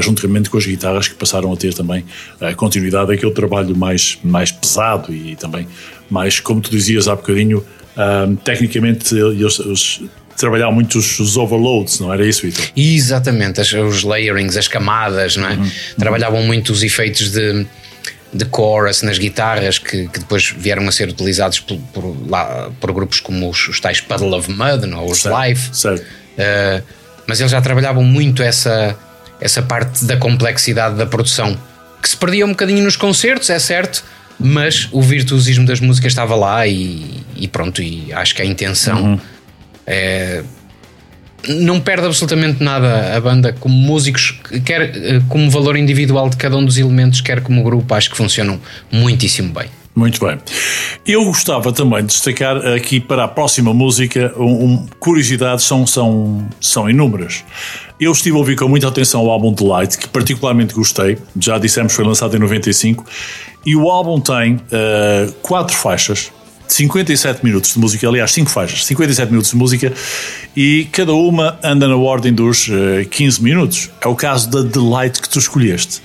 [0.01, 2.05] juntamente com as guitarras que passaram a ter também
[2.41, 5.67] a continuidade daquele trabalho mais, mais pesado e também
[6.11, 7.65] mais, como tu dizias há bocadinho,
[7.97, 10.03] ah, tecnicamente eles, eles
[10.37, 12.65] trabalhavam muito os, os overloads, não era isso, Vitor?
[12.77, 15.59] Exatamente, as- os layerings, as camadas, não é?
[15.99, 17.67] Trabalhavam muito os efeitos de,
[18.33, 22.93] de chorus nas guitarras que, que depois vieram a ser utilizados por, por, lá, por
[22.93, 25.01] grupos como os, os tais Puddle of Mud, não?
[25.03, 25.05] é?
[25.11, 25.61] os Certo, Live.
[25.73, 26.03] certo.
[26.03, 26.83] Uh,
[27.27, 28.99] mas eles já trabalhavam muito essa,
[29.41, 31.57] essa parte da complexidade da produção
[32.03, 34.05] que se perdia um bocadinho nos concertos, é certo,
[34.39, 39.19] mas o virtuosismo das músicas estava lá e, e pronto, e acho que a intenção
[39.87, 40.43] é,
[41.49, 46.57] não perde absolutamente nada a banda como músicos, quer eh, como valor individual de cada
[46.57, 48.59] um dos elementos, quer como grupo, acho que funcionam
[48.91, 49.69] muitíssimo bem.
[49.95, 50.39] Muito bem.
[51.07, 56.49] Eu gostava também de destacar aqui para a próxima música um, um- curiosidades são, são,
[56.61, 57.45] são inúmeras.
[58.01, 61.59] Eu estive a ouvir com muita atenção o álbum The Light, que particularmente gostei, já
[61.59, 63.05] dissemos foi lançado em 95,
[63.65, 66.33] e o álbum tem eh, quatro faixas,
[66.67, 69.93] 57 minutos de música, aliás, 5 faixas, 57 minutos de música,
[70.57, 73.91] e cada uma anda na ordem dos eh, 15 minutos.
[74.01, 76.03] É o caso da The Light que tu escolheste.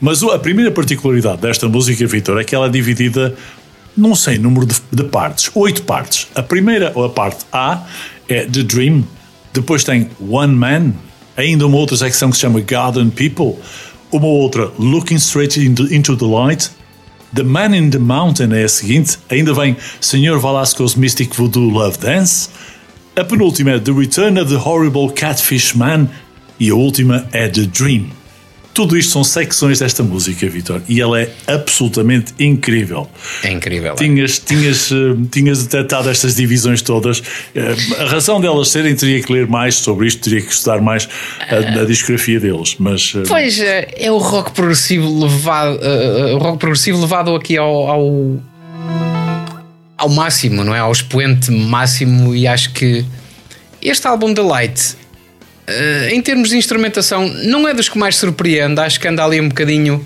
[0.00, 3.34] Mas a primeira particularidade desta música, Vitor, é que ela é dividida
[3.96, 6.26] num sem número de, de partes, oito partes.
[6.34, 7.84] A primeira, ou a parte A,
[8.28, 9.04] é The Dream,
[9.52, 10.92] depois tem One Man,
[11.36, 13.62] ainda uma outra secção que se chama Garden People,
[14.10, 16.70] uma outra Looking Straight into, into the Light,
[17.34, 20.38] The Man in the Mountain é a seguinte, ainda vem Sr.
[20.38, 22.50] Velasco's Mystic Voodoo Love Dance,
[23.16, 26.08] a penúltima é The Return of the Horrible Catfish Man
[26.60, 28.10] e a última é The Dream.
[28.74, 33.06] Tudo isto são secções desta música, Vitor, e ela é absolutamente incrível.
[33.42, 33.92] É incrível.
[33.92, 33.96] é?
[33.96, 34.94] Tinhas, tinhas, eh,
[35.30, 37.22] tinhas detectado estas divisões todas.
[37.54, 41.06] Eh, A razão delas serem, teria que ler mais sobre isto, teria que estudar mais
[41.50, 42.76] a, a discografia deles.
[42.78, 47.88] Mas eh, Pois é, o rock progressivo levado, eh, o rock progressivo levado aqui ao,
[47.88, 48.40] ao
[49.98, 50.80] ao máximo, não é?
[50.80, 53.04] Ao expoente máximo e acho que
[53.80, 54.96] este álbum da Light
[55.66, 59.40] eh, em termos de instrumentação não é dos que mais surpreende, acho que anda ali
[59.40, 60.04] um bocadinho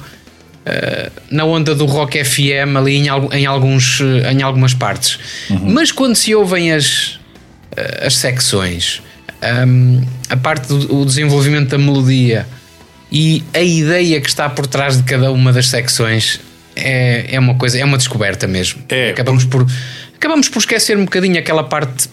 [0.65, 5.19] eh, na onda do rock FM ali em, em alguns, eh, em algumas partes.
[5.63, 7.19] Mas quando se ouvem as,
[8.03, 9.03] as secções,
[9.67, 12.47] hum, a parte do o desenvolvimento da melodia
[13.11, 16.41] e a ideia que está por trás de cada uma das secções
[16.75, 18.83] é, é uma coisa, é uma descoberta mesmo.
[18.91, 19.67] É, acabamos por
[20.15, 22.09] acabamos por esquecer um bocadinho aquela parte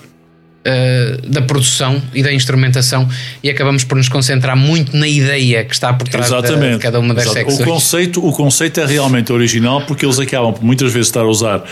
[0.67, 3.07] uh, da produção e da instrumentação
[3.41, 6.75] e acabamos por nos concentrar muito na ideia que está por trás Exatamente.
[6.75, 7.39] de cada uma das Exato.
[7.39, 7.67] secções.
[7.67, 11.27] O conceito, o conceito é realmente original porque eles acabam por muitas vezes estar a
[11.27, 11.63] usar,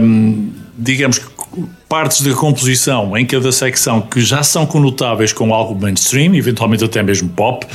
[0.00, 1.26] hum, digamos, que
[1.92, 7.02] partes da composição em cada secção que já são conotáveis com algo mainstream, eventualmente até
[7.02, 7.66] mesmo pop.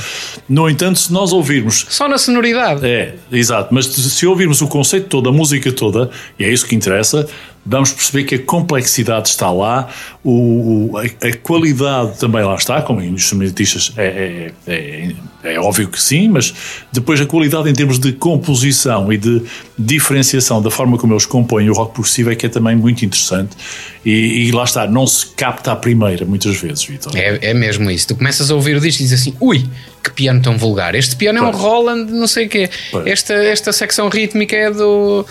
[0.48, 2.84] No entanto, se nós ouvirmos Só na sonoridade.
[2.84, 3.72] é, exato.
[3.72, 7.28] Mas se ouvirmos o conceito todo, a música toda, e é isso que interessa,
[7.68, 9.88] vamos perceber que a complexidade está lá,
[10.24, 15.12] o, a, a qualidade também lá está, como instrumentistas é, é,
[15.44, 16.54] é, é óbvio que sim, mas
[16.90, 19.42] depois a qualidade em termos de composição e de
[19.78, 23.56] diferenciação da forma como eles compõem o rock progressivo é que é também muito interessante.
[24.08, 27.14] E, e lá está, não se capta à primeira, muitas vezes, Vitor.
[27.14, 28.08] É, é mesmo isso.
[28.08, 29.68] Tu começas a ouvir o disco e dizes assim: ui,
[30.02, 30.94] que piano tão vulgar.
[30.94, 31.62] Este piano é um Pois.
[31.62, 32.70] Roland, não sei o quê.
[32.90, 33.06] Pois.
[33.06, 35.26] Esta, esta secção rítmica é do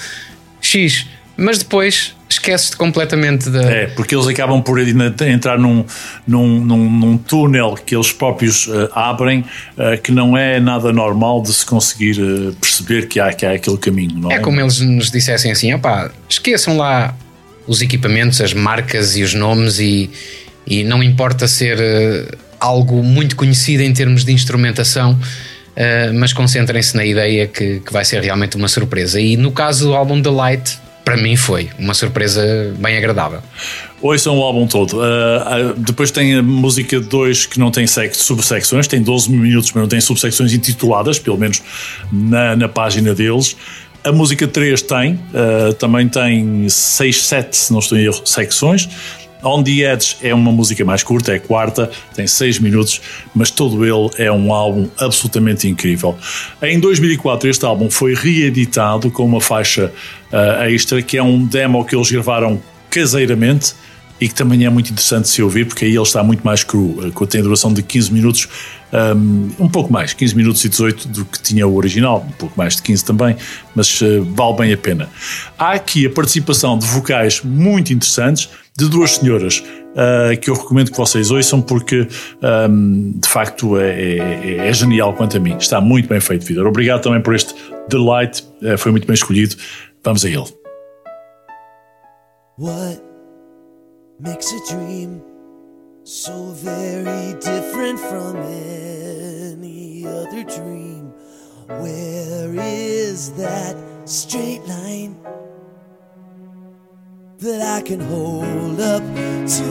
[0.61, 1.07] X.
[1.35, 3.63] Mas depois esqueces-te completamente da.
[3.63, 5.83] É, porque eles acabam por entrar num,
[6.27, 9.43] num, num, num túnel que eles próprios eh, abrem
[9.75, 13.53] eh, que não é nada normal de se conseguir eh, perceber que há, que há
[13.53, 14.35] aquele caminho, não é?
[14.35, 17.15] É como eles nos dissessem assim: opá, esqueçam lá
[17.67, 20.09] os equipamentos, as marcas e os nomes, e,
[20.65, 22.25] e não importa ser eh,
[22.59, 25.19] algo muito conhecido em termos de instrumentação,
[25.75, 29.19] eh, mas concentrem-se na ideia que, que vai ser realmente uma surpresa.
[29.19, 32.41] E no caso do álbum The Light, para mim foi uma surpresa
[32.79, 33.39] bem agradável.
[34.01, 35.01] Ouçam o álbum todo.
[35.01, 39.81] Ah, depois tem a música 2 que não tem sec- subsecções, tem 12 minutos, mas
[39.81, 41.63] não tem subsecções intituladas, pelo menos
[42.11, 43.55] na, na página deles.
[44.07, 48.87] A música 3 tem, ah, também tem 6, 7, se não estou em erro, secções.
[49.43, 53.01] On the Edge é uma música mais curta, é quarta, tem 6 minutos,
[53.35, 56.17] mas todo ele é um álbum absolutamente incrível.
[56.61, 59.91] Em 2004 este álbum foi reeditado com uma faixa
[60.31, 63.75] ah, extra, que é um demo que eles gravaram caseiramente
[64.19, 67.11] e que também é muito interessante se ouvir, porque aí ele está muito mais cru,
[67.29, 68.47] tem duração de 15 minutos,
[69.59, 72.75] um, pouco mais, 15 minutos e 18 do que tinha o original, um pouco mais
[72.75, 73.35] de 15 também,
[73.75, 75.09] mas eh, vale bem a pena.
[75.57, 79.63] Há aqui a participação de vocais muito interessantes de duas senhoras
[79.97, 85.35] ah, que eu recomendo que vocês ouçam porque de facto é, é- é genial quanto
[85.35, 85.57] a mim.
[85.57, 86.67] Está muito bem feito, Vitor.
[86.67, 87.55] Obrigado também por este
[87.89, 89.55] Delight, eh, foi muito bem escolhido.
[90.03, 90.45] Vamos a ele.
[92.59, 93.06] What
[94.19, 95.21] makes a dream
[96.03, 101.13] so very different from any other dream?
[101.67, 105.19] Where is that straight line
[107.39, 109.63] that I can hold up to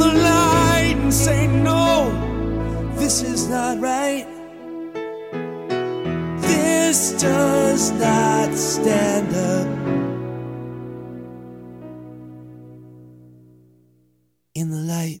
[0.00, 2.10] the light and say, No,
[2.94, 4.26] this is not right?
[6.40, 9.95] This does not stand up
[14.56, 15.20] in the light.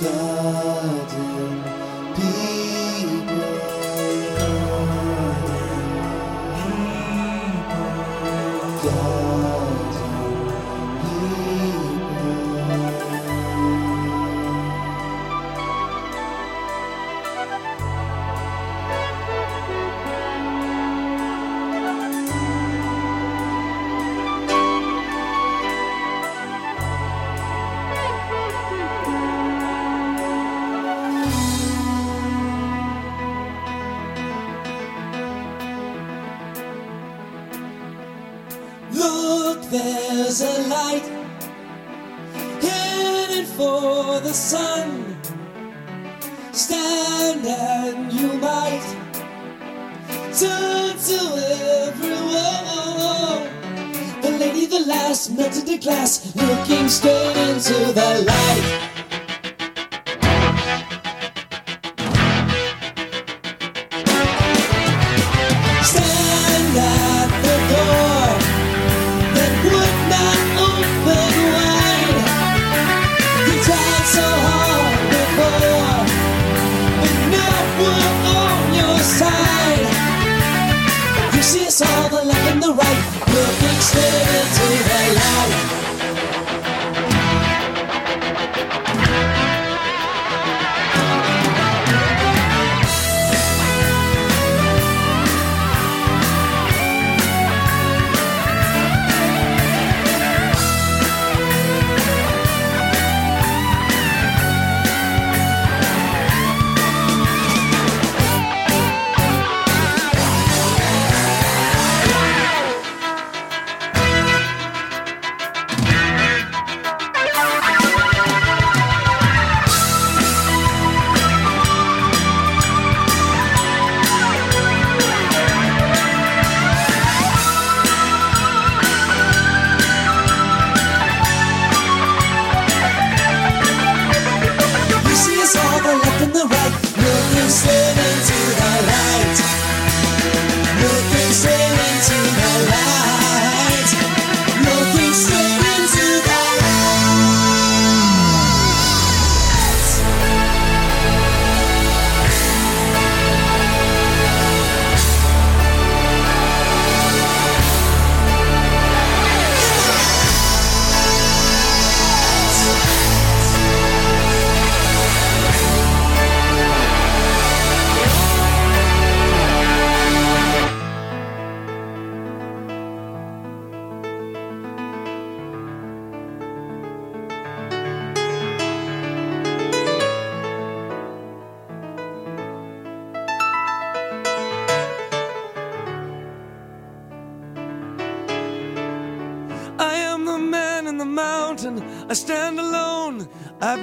[0.00, 0.79] voltar.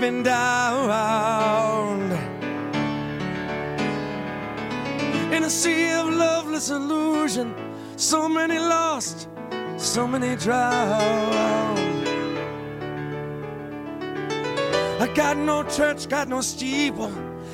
[0.08, 0.26] in
[5.44, 7.54] a sea of loveless illusion.
[7.98, 9.28] So many lost,
[9.78, 12.08] so many drowned.
[15.00, 17.12] I got no church, got no steeple,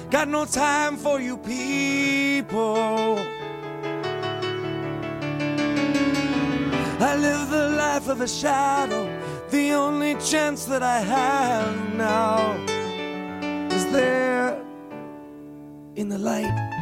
[0.09, 3.17] got no time for you people.
[6.99, 9.12] I live the life of a shadow
[9.53, 12.57] the only chance that I have now
[13.69, 14.59] is there
[15.95, 16.72] in the light.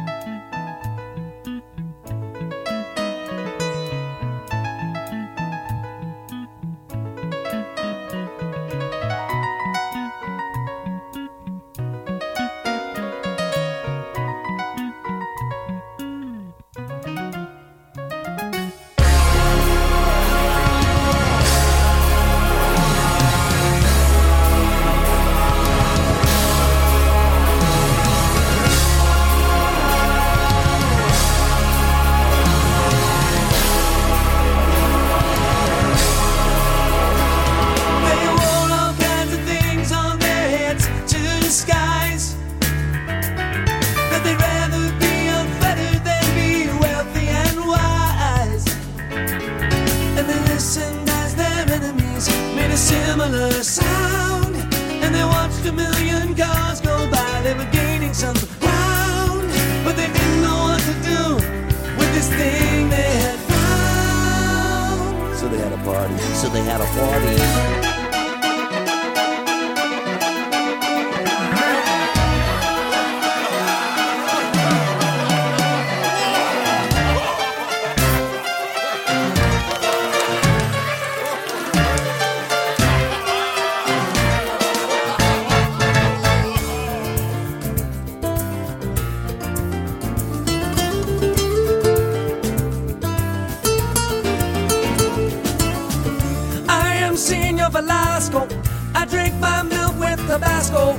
[97.12, 98.48] am Senor Velasco.
[98.94, 100.96] I drink my milk with Tabasco.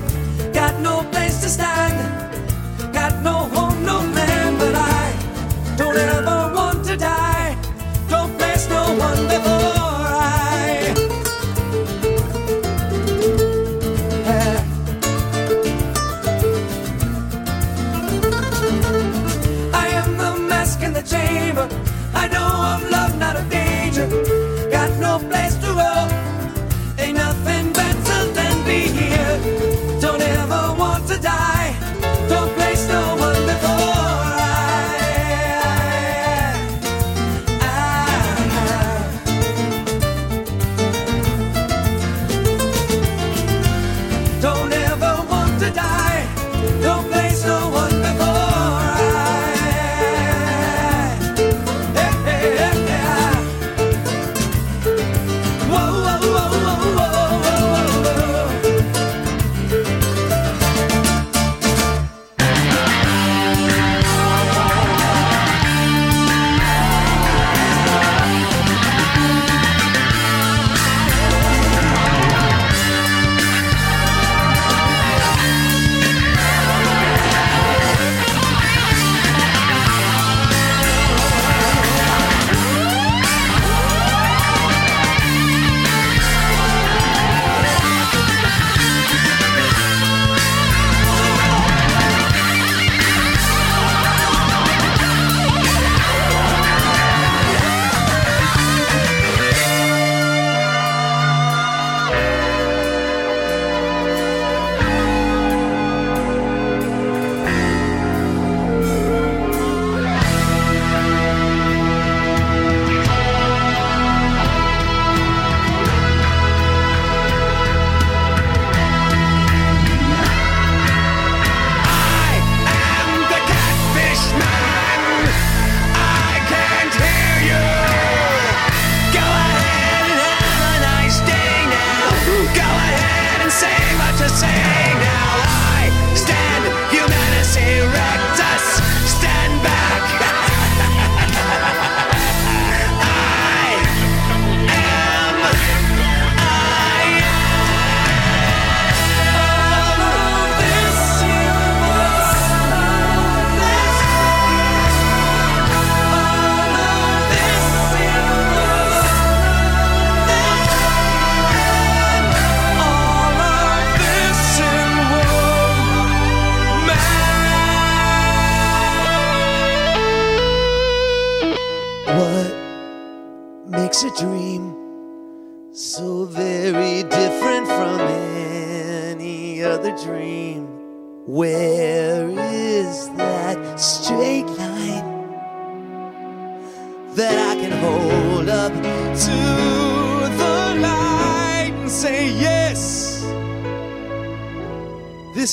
[0.53, 1.97] Got no place to stand.
[2.93, 6.42] Got no home, no man, but I don't ever.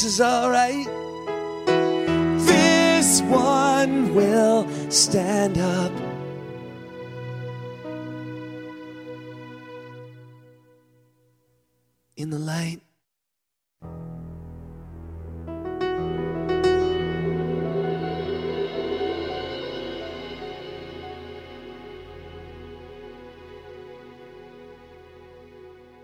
[0.02, 0.86] this is alright.
[2.47, 5.93] This one will stand up.
[12.16, 12.81] In the light.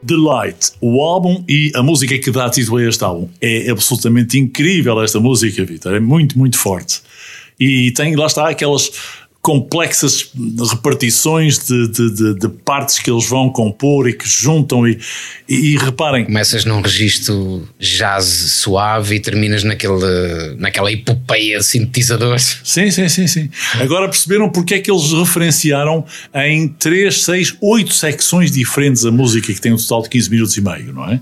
[0.07, 3.29] The Light, o álbum e a música que dá título a este álbum.
[3.41, 5.95] É absolutamente incrível esta música, Vitor.
[5.95, 7.01] É muito, muito forte.
[7.59, 8.91] E tem, lá está, aquelas
[9.47, 10.33] complexas
[10.73, 14.99] repartições de, de, de, de partes que eles vão compor e que juntam e,
[15.49, 22.61] e, e reparem, Começas num registro jazz suave e terminas naquele, naquela epopeia de sintetizadores.
[22.65, 23.49] Sim, sim, sim, sim.
[23.75, 26.05] Agora perceberam porque é que eles referenciaram
[26.35, 30.57] em 3, 6, 8 secções diferentes a música que tem um total de 15 minutos
[30.57, 31.21] e meio, não é?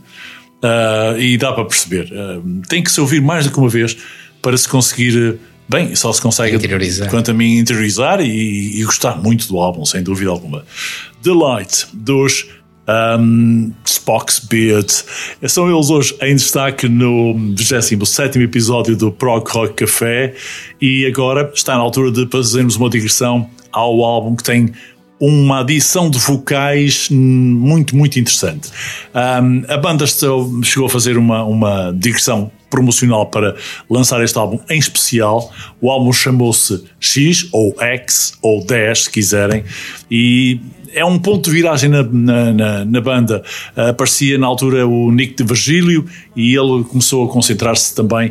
[0.62, 2.10] Ah, e dá para perceber.
[2.10, 2.40] Ah,
[2.70, 3.94] tem que se ouvir mais do que uma vez
[4.40, 5.38] para se conseguir.
[5.68, 7.08] Bem, só se consegue, Interiorizar.
[7.08, 10.64] quanto a mim, interiorizar e, e gostar muito do álbum, sem dúvida alguma.
[11.22, 12.46] The Light, dos
[13.18, 14.90] um, Spock's Beard.
[15.48, 20.34] São eles hoje em destaque no 27 episódio do Prog Rock Café
[20.80, 24.72] e agora está na altura de fazermos uma digressão ao álbum que tem
[25.18, 28.68] uma adição de vocais muito, muito interessante.
[29.14, 33.56] Um, a banda chegou a fazer uma, uma digressão promocional para
[33.88, 35.52] lançar este álbum em especial.
[35.80, 39.64] O álbum chamou-se X ou X ou 10, se quiserem,
[40.10, 40.60] e
[40.96, 43.42] é um ponto de viragem na, na, na- na banda.
[43.76, 48.30] Uh, aparecia na altura o Nick de Virgílio e ele começou a concentrar-se também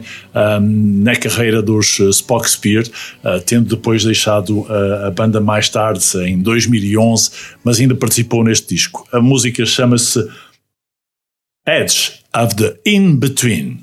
[0.61, 4.65] na carreira dos uh, Spock Spear, uh, tendo depois deixado
[5.05, 7.31] a banda mais tarde, em 2011,
[7.65, 9.05] mas ainda participou neste disco.
[9.11, 10.25] A música chama-se
[11.67, 13.82] Edge of the In-Between.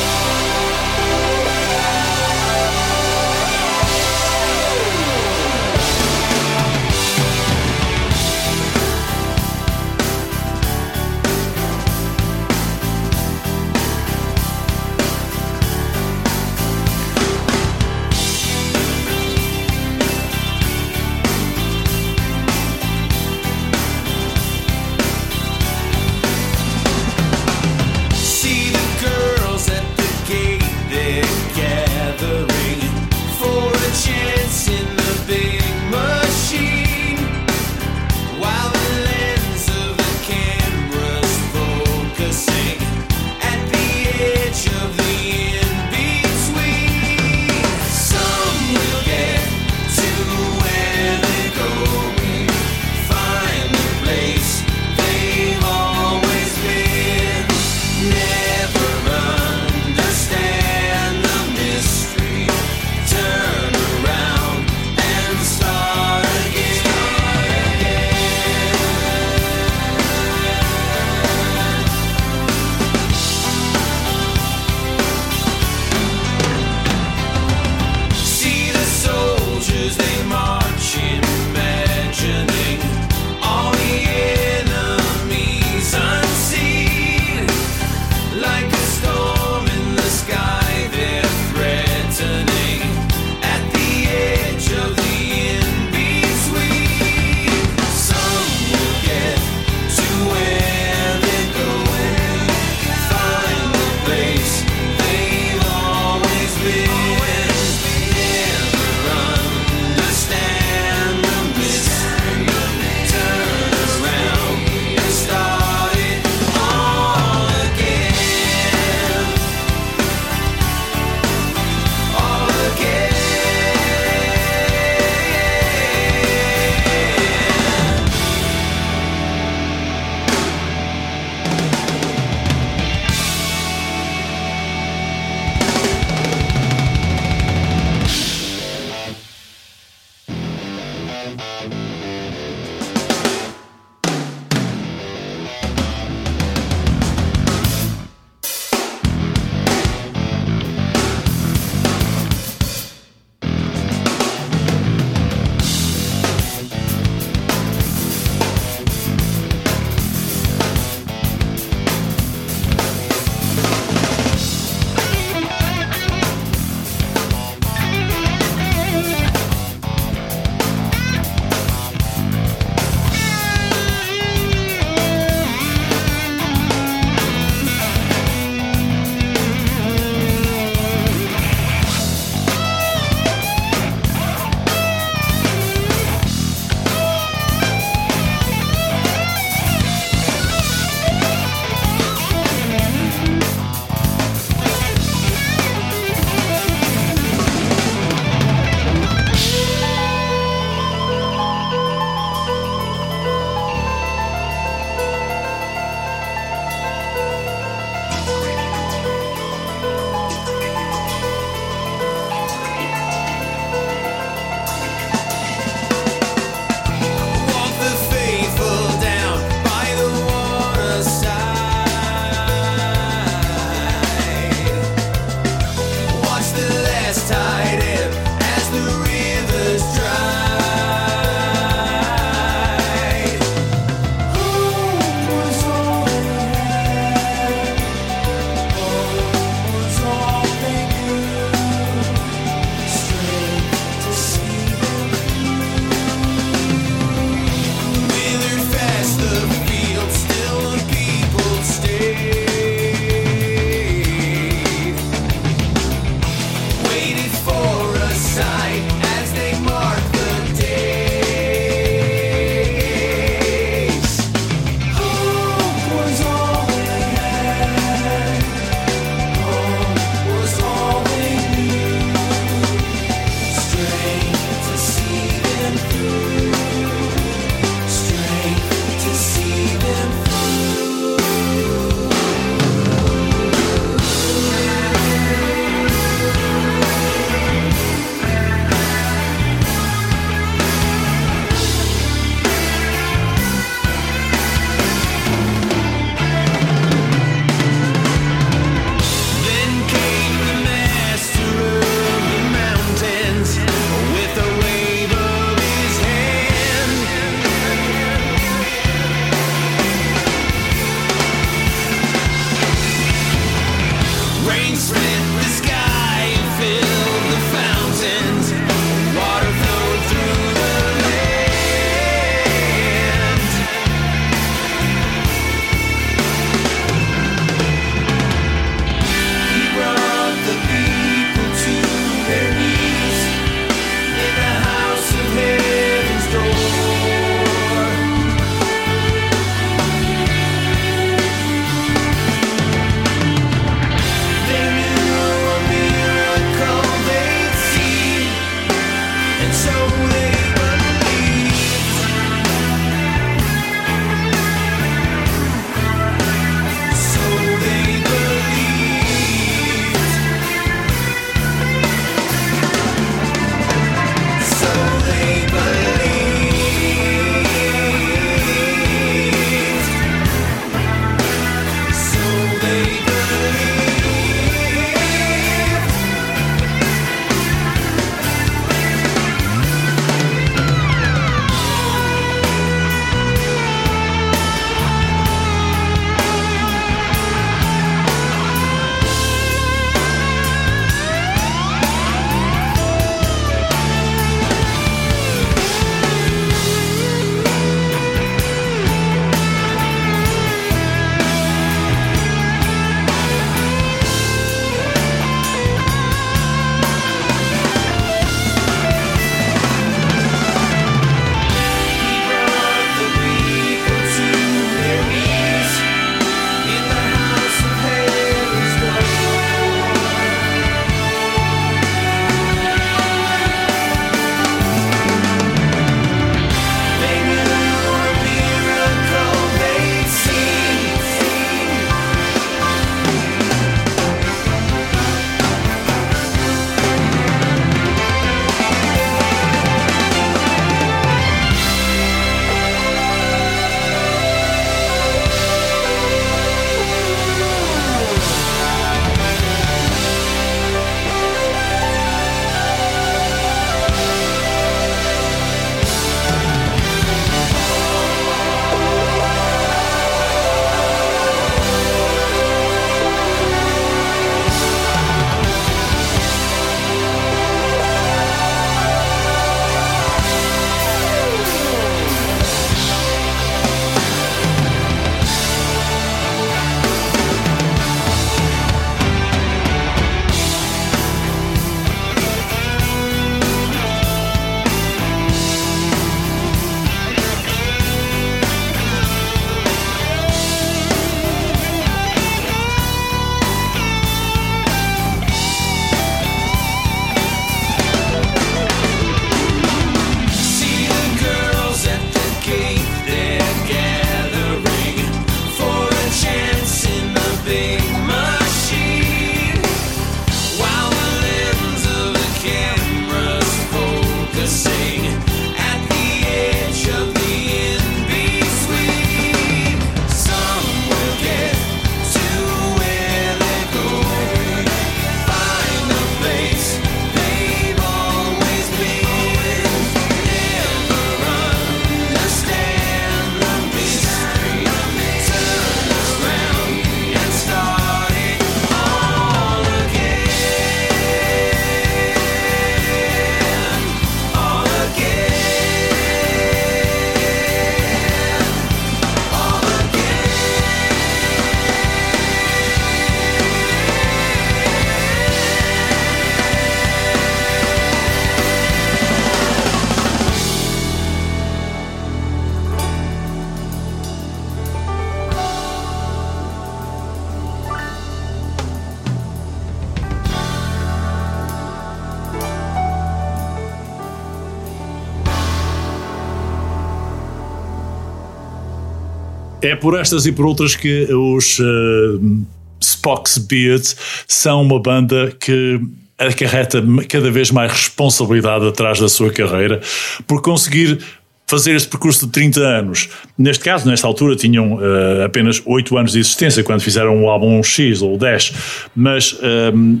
[579.70, 582.44] É por estas e por outras que os uh,
[582.80, 585.80] Spock's Beards são uma banda que
[586.18, 589.80] acarreta cada vez mais responsabilidade atrás da sua carreira
[590.26, 590.98] por conseguir
[591.46, 593.08] fazer este percurso de 30 anos.
[593.38, 597.62] Neste caso, nesta altura, tinham uh, apenas 8 anos de existência quando fizeram o álbum
[597.62, 598.52] X ou 10,
[598.94, 599.36] mas
[599.72, 600.00] um,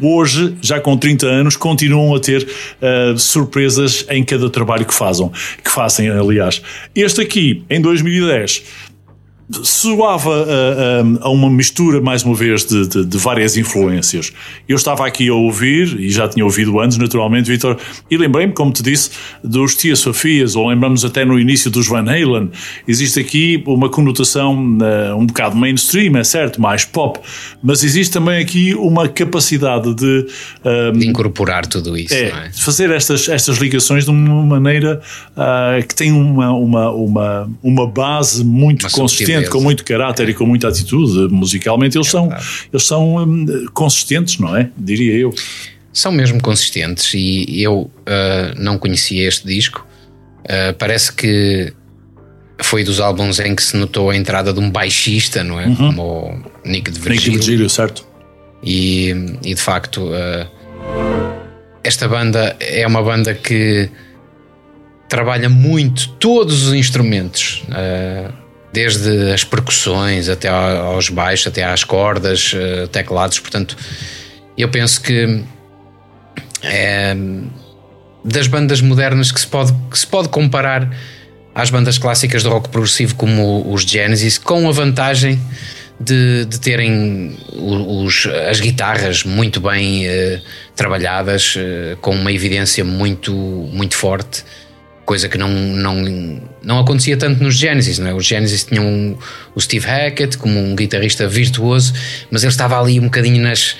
[0.00, 5.30] hoje, já com 30 anos, continuam a ter uh, surpresas em cada trabalho que fazem,
[5.62, 6.62] que fazem, aliás.
[6.94, 8.62] Este aqui, em 2010,
[9.62, 14.32] soava a, a, a, uma mistura, mais uma vez, de, de, de, várias influências.
[14.68, 17.76] Eu estava aqui a ouvir, e já tinha ouvido antes, naturalmente, Vitor,
[18.10, 19.10] e lembrei-me, como te disse,
[19.42, 22.50] dos Tia Sofias, ou lembramos até no início dos Van Halen.
[22.86, 27.18] Existe aqui uma conotação uh, um bocado mainstream, é certo, mais pop,
[27.62, 30.26] mas existe também aqui uma capacidade de,
[30.96, 32.48] de incorporar tudo isso, é, é?
[32.48, 35.00] de fazer estas, estas ligações de uma maneira
[35.32, 40.34] uh, que tem uma, uma, uma, uma base muito uma consistente com muito caráter e
[40.34, 42.28] com muita atitude, musicalmente, eles é são,
[42.72, 44.70] eles são hum, consistentes, não é?
[44.76, 45.32] Diria eu.
[45.92, 47.90] São mesmo consistentes e eu uh,
[48.56, 49.86] não conhecia este disco.
[50.44, 51.72] Uh, parece que
[52.62, 55.66] foi dos álbuns em que se notou a entrada de um baixista, não é?
[55.66, 55.76] Uhum.
[55.76, 57.32] Como o Nick de Virgílio.
[57.32, 58.06] Nick de Virgílio, certo.
[58.62, 59.10] E,
[59.42, 60.46] e de facto, uh,
[61.82, 63.90] esta banda é uma banda que
[65.08, 67.64] trabalha muito todos os instrumentos.
[67.68, 68.32] Uh,
[68.72, 73.38] desde as percussões até aos baixos, até às cordas, eh, teclados.
[73.38, 73.76] Portanto,
[74.56, 75.42] eu penso que
[76.62, 77.16] é
[78.24, 80.94] das bandas modernas que se pode, que se pode comparar
[81.54, 85.40] às bandas clássicas de rock progressivo como os Genesis, com a vantagem
[85.98, 90.40] de, de terem os, as guitarras muito bem uh,
[90.76, 91.56] trabalhadas,
[92.02, 94.44] com uma evidência muito, muito forte
[95.10, 98.14] coisa que não, não, não acontecia tanto nos Genesis, não é?
[98.14, 99.18] Os Genesis tinham
[99.56, 101.92] o Steve Hackett como um guitarrista virtuoso,
[102.30, 103.76] mas ele estava ali um bocadinho nas,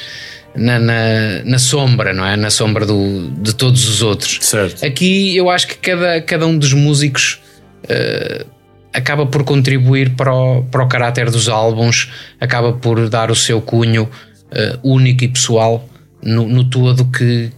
[0.57, 2.35] na, na, na, sombra, não é?
[2.35, 4.41] Na sombra do, de todos os outros.
[4.41, 4.85] Certo.
[4.85, 7.41] Aqui eu acho que cada, cada um dos músicos
[7.85, 8.45] uh,
[8.93, 13.63] acaba por contribuir para o, para o caráter dos álbuns, acaba por dar o seu
[13.63, 15.89] cunho uh, único e pessoal
[16.21, 17.53] no, no todo que,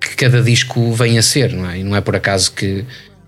[0.00, 1.80] que cada disco vem a ser, não é?
[1.80, 2.84] E não é por acaso que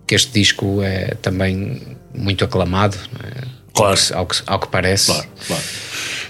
[0.09, 1.83] que este disco é também
[2.15, 3.45] muito aclamado, é?
[3.75, 4.01] claro.
[4.15, 5.13] ao, que, ao, que, parece.
[5.13, 5.63] Claro, claro.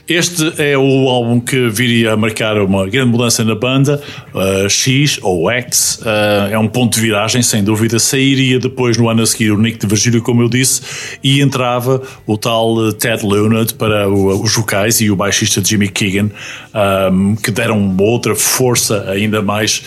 [0.08, 4.02] Este é o álbum que viria a marcar uma grande mudança na banda,
[4.34, 7.98] uh, X ou X, uh, é um ponto de viragem, sem dúvida.
[7.98, 10.80] Sairia depois no ano a seguir o Nick de Virgílio, como eu disse,
[11.22, 16.30] e entrava o tal Ted Leonard para o, os vocais e o baixista Jimmy Keegan,
[17.12, 19.84] um, que deram outra força ainda mais.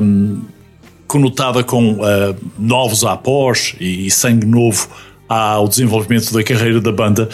[0.00, 0.40] Um,
[1.08, 4.88] conotada com uh, novos após e, e, sangue novo
[5.28, 7.28] ao desenvolvimento da carreira da banda,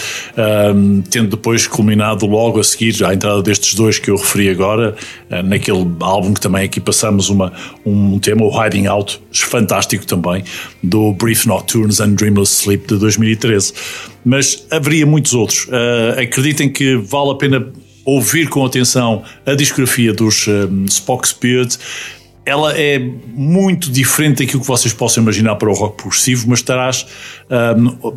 [0.75, 4.49] um, eh, tendo depois culminado logo a seguir à entrada destes dois que eu referi
[4.49, 4.97] agora,
[5.31, 7.53] uh, naquele álbum que também aqui passamos uma,
[7.87, 10.43] um tema, o Hiding Out, fantástico também,
[10.83, 13.73] do Brief Nocturnes and Dreamless Sleep de 2013.
[14.25, 15.67] Mas haveria muitos outros.
[15.67, 17.73] Uh, acreditem que vale a pena
[18.05, 21.79] ouvir com atenção a discografia dos um, Spock Spirit
[22.47, 27.07] ela é muito diferente daquilo que vocês possam imaginar para o rock progressivo, mas terás
[27.79, 28.12] um,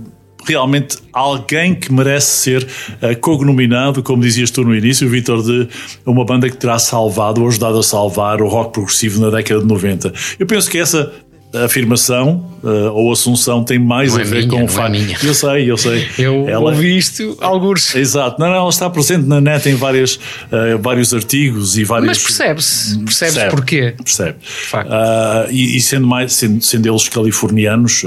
[0.45, 5.67] realmente alguém que merece ser uh, cognominado, como dizias tu no início, Vitor, de
[6.05, 9.67] uma banda que terá salvado ou ajudado a salvar o rock progressivo na década de
[9.67, 10.13] 90.
[10.39, 11.13] Eu penso que essa
[11.53, 14.95] a afirmação uh, ou assunção tem mais não a é ver minha, com o fato.
[14.95, 16.07] É eu sei, eu sei.
[16.17, 16.71] Eu ela...
[16.71, 17.95] ouvi isto alguns.
[17.95, 22.07] Exato, não, não, ela está presente na net em várias, uh, vários artigos e vários.
[22.07, 23.95] Mas percebe-se, percebe-se percebe, porquê.
[24.03, 24.37] Percebe.
[24.73, 28.03] Uh, e, e, sendo, mais, sendo, sendo eles californianos,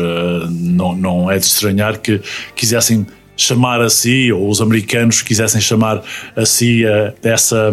[0.51, 2.21] não, não é de estranhar que
[2.55, 3.07] quisessem
[3.41, 6.03] chamar a si, ou os americanos quisessem chamar
[6.37, 7.73] a si uh, essa,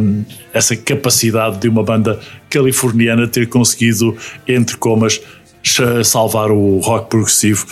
[0.53, 2.17] essa capacidade de uma banda
[2.49, 4.15] californiana ter conseguido,
[4.47, 5.21] entre comas,
[6.03, 7.65] salvar o rock progressivo,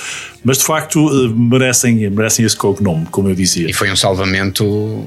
[0.43, 3.69] mas de facto eh, merecem, merecem esse cognome, como eu dizia.
[3.69, 5.05] E foi um salvamento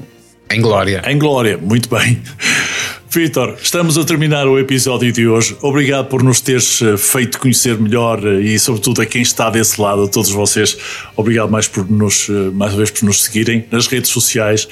[0.51, 1.01] em glória.
[1.05, 2.21] Em glória, muito bem.
[3.11, 5.57] Vitor, estamos a terminar o episódio de hoje.
[5.63, 9.81] Obrigado por nos teres eh, feito conhecer melhor eh, e, sobretudo, a quem está desse
[9.81, 10.77] lado, a todos vocês.
[11.15, 14.67] Obrigado mais por nos, mais uma vez por nos seguirem nas redes sociais.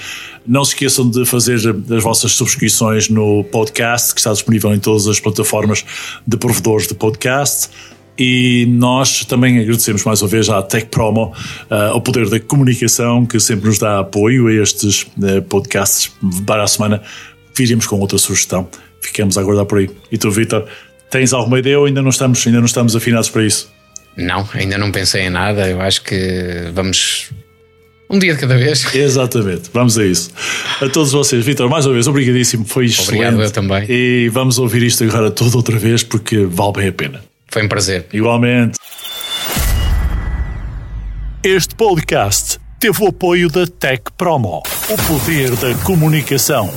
[0.46, 5.08] Não se esqueçam de fazer as vossas subscrições no podcast, que está disponível em todas
[5.08, 5.84] as plataformas
[6.26, 7.70] de provedores de podcast.
[8.18, 11.34] E nós também agradecemos mais uma vez à Tech Promo,
[11.70, 16.12] ao eh, poder da comunicação, que sempre nos dá apoio a estes eh, podcasts
[16.46, 17.02] para a semana.
[17.56, 18.68] Viremos com outra sugestão.
[19.02, 19.90] Ficamos a aguardar por aí.
[20.12, 20.66] E tu, Vitor,
[21.12, 23.72] tens alguma ideia ou ainda não estamos, ainda não estamos afinados para isso?
[24.16, 25.70] Não, ainda não pensei em nada.
[25.70, 27.30] Eu acho que vamos
[28.10, 28.84] um dia de cada vez.
[28.96, 30.32] Exatamente, vamos a isso.
[30.82, 33.10] A todos vocês, Vitor, mais uma vez, obrigadíssimo, foi excelente.
[33.10, 33.86] Obrigado, eu também.
[33.90, 37.37] E vamos ouvir isto agora toda outra vez porque vale bem a pena.
[37.50, 38.08] Foi um prazer.
[38.14, 38.78] Igualmente.
[41.44, 46.74] Este podcast teve o apoio da Tech Promo, o poder da comunicação.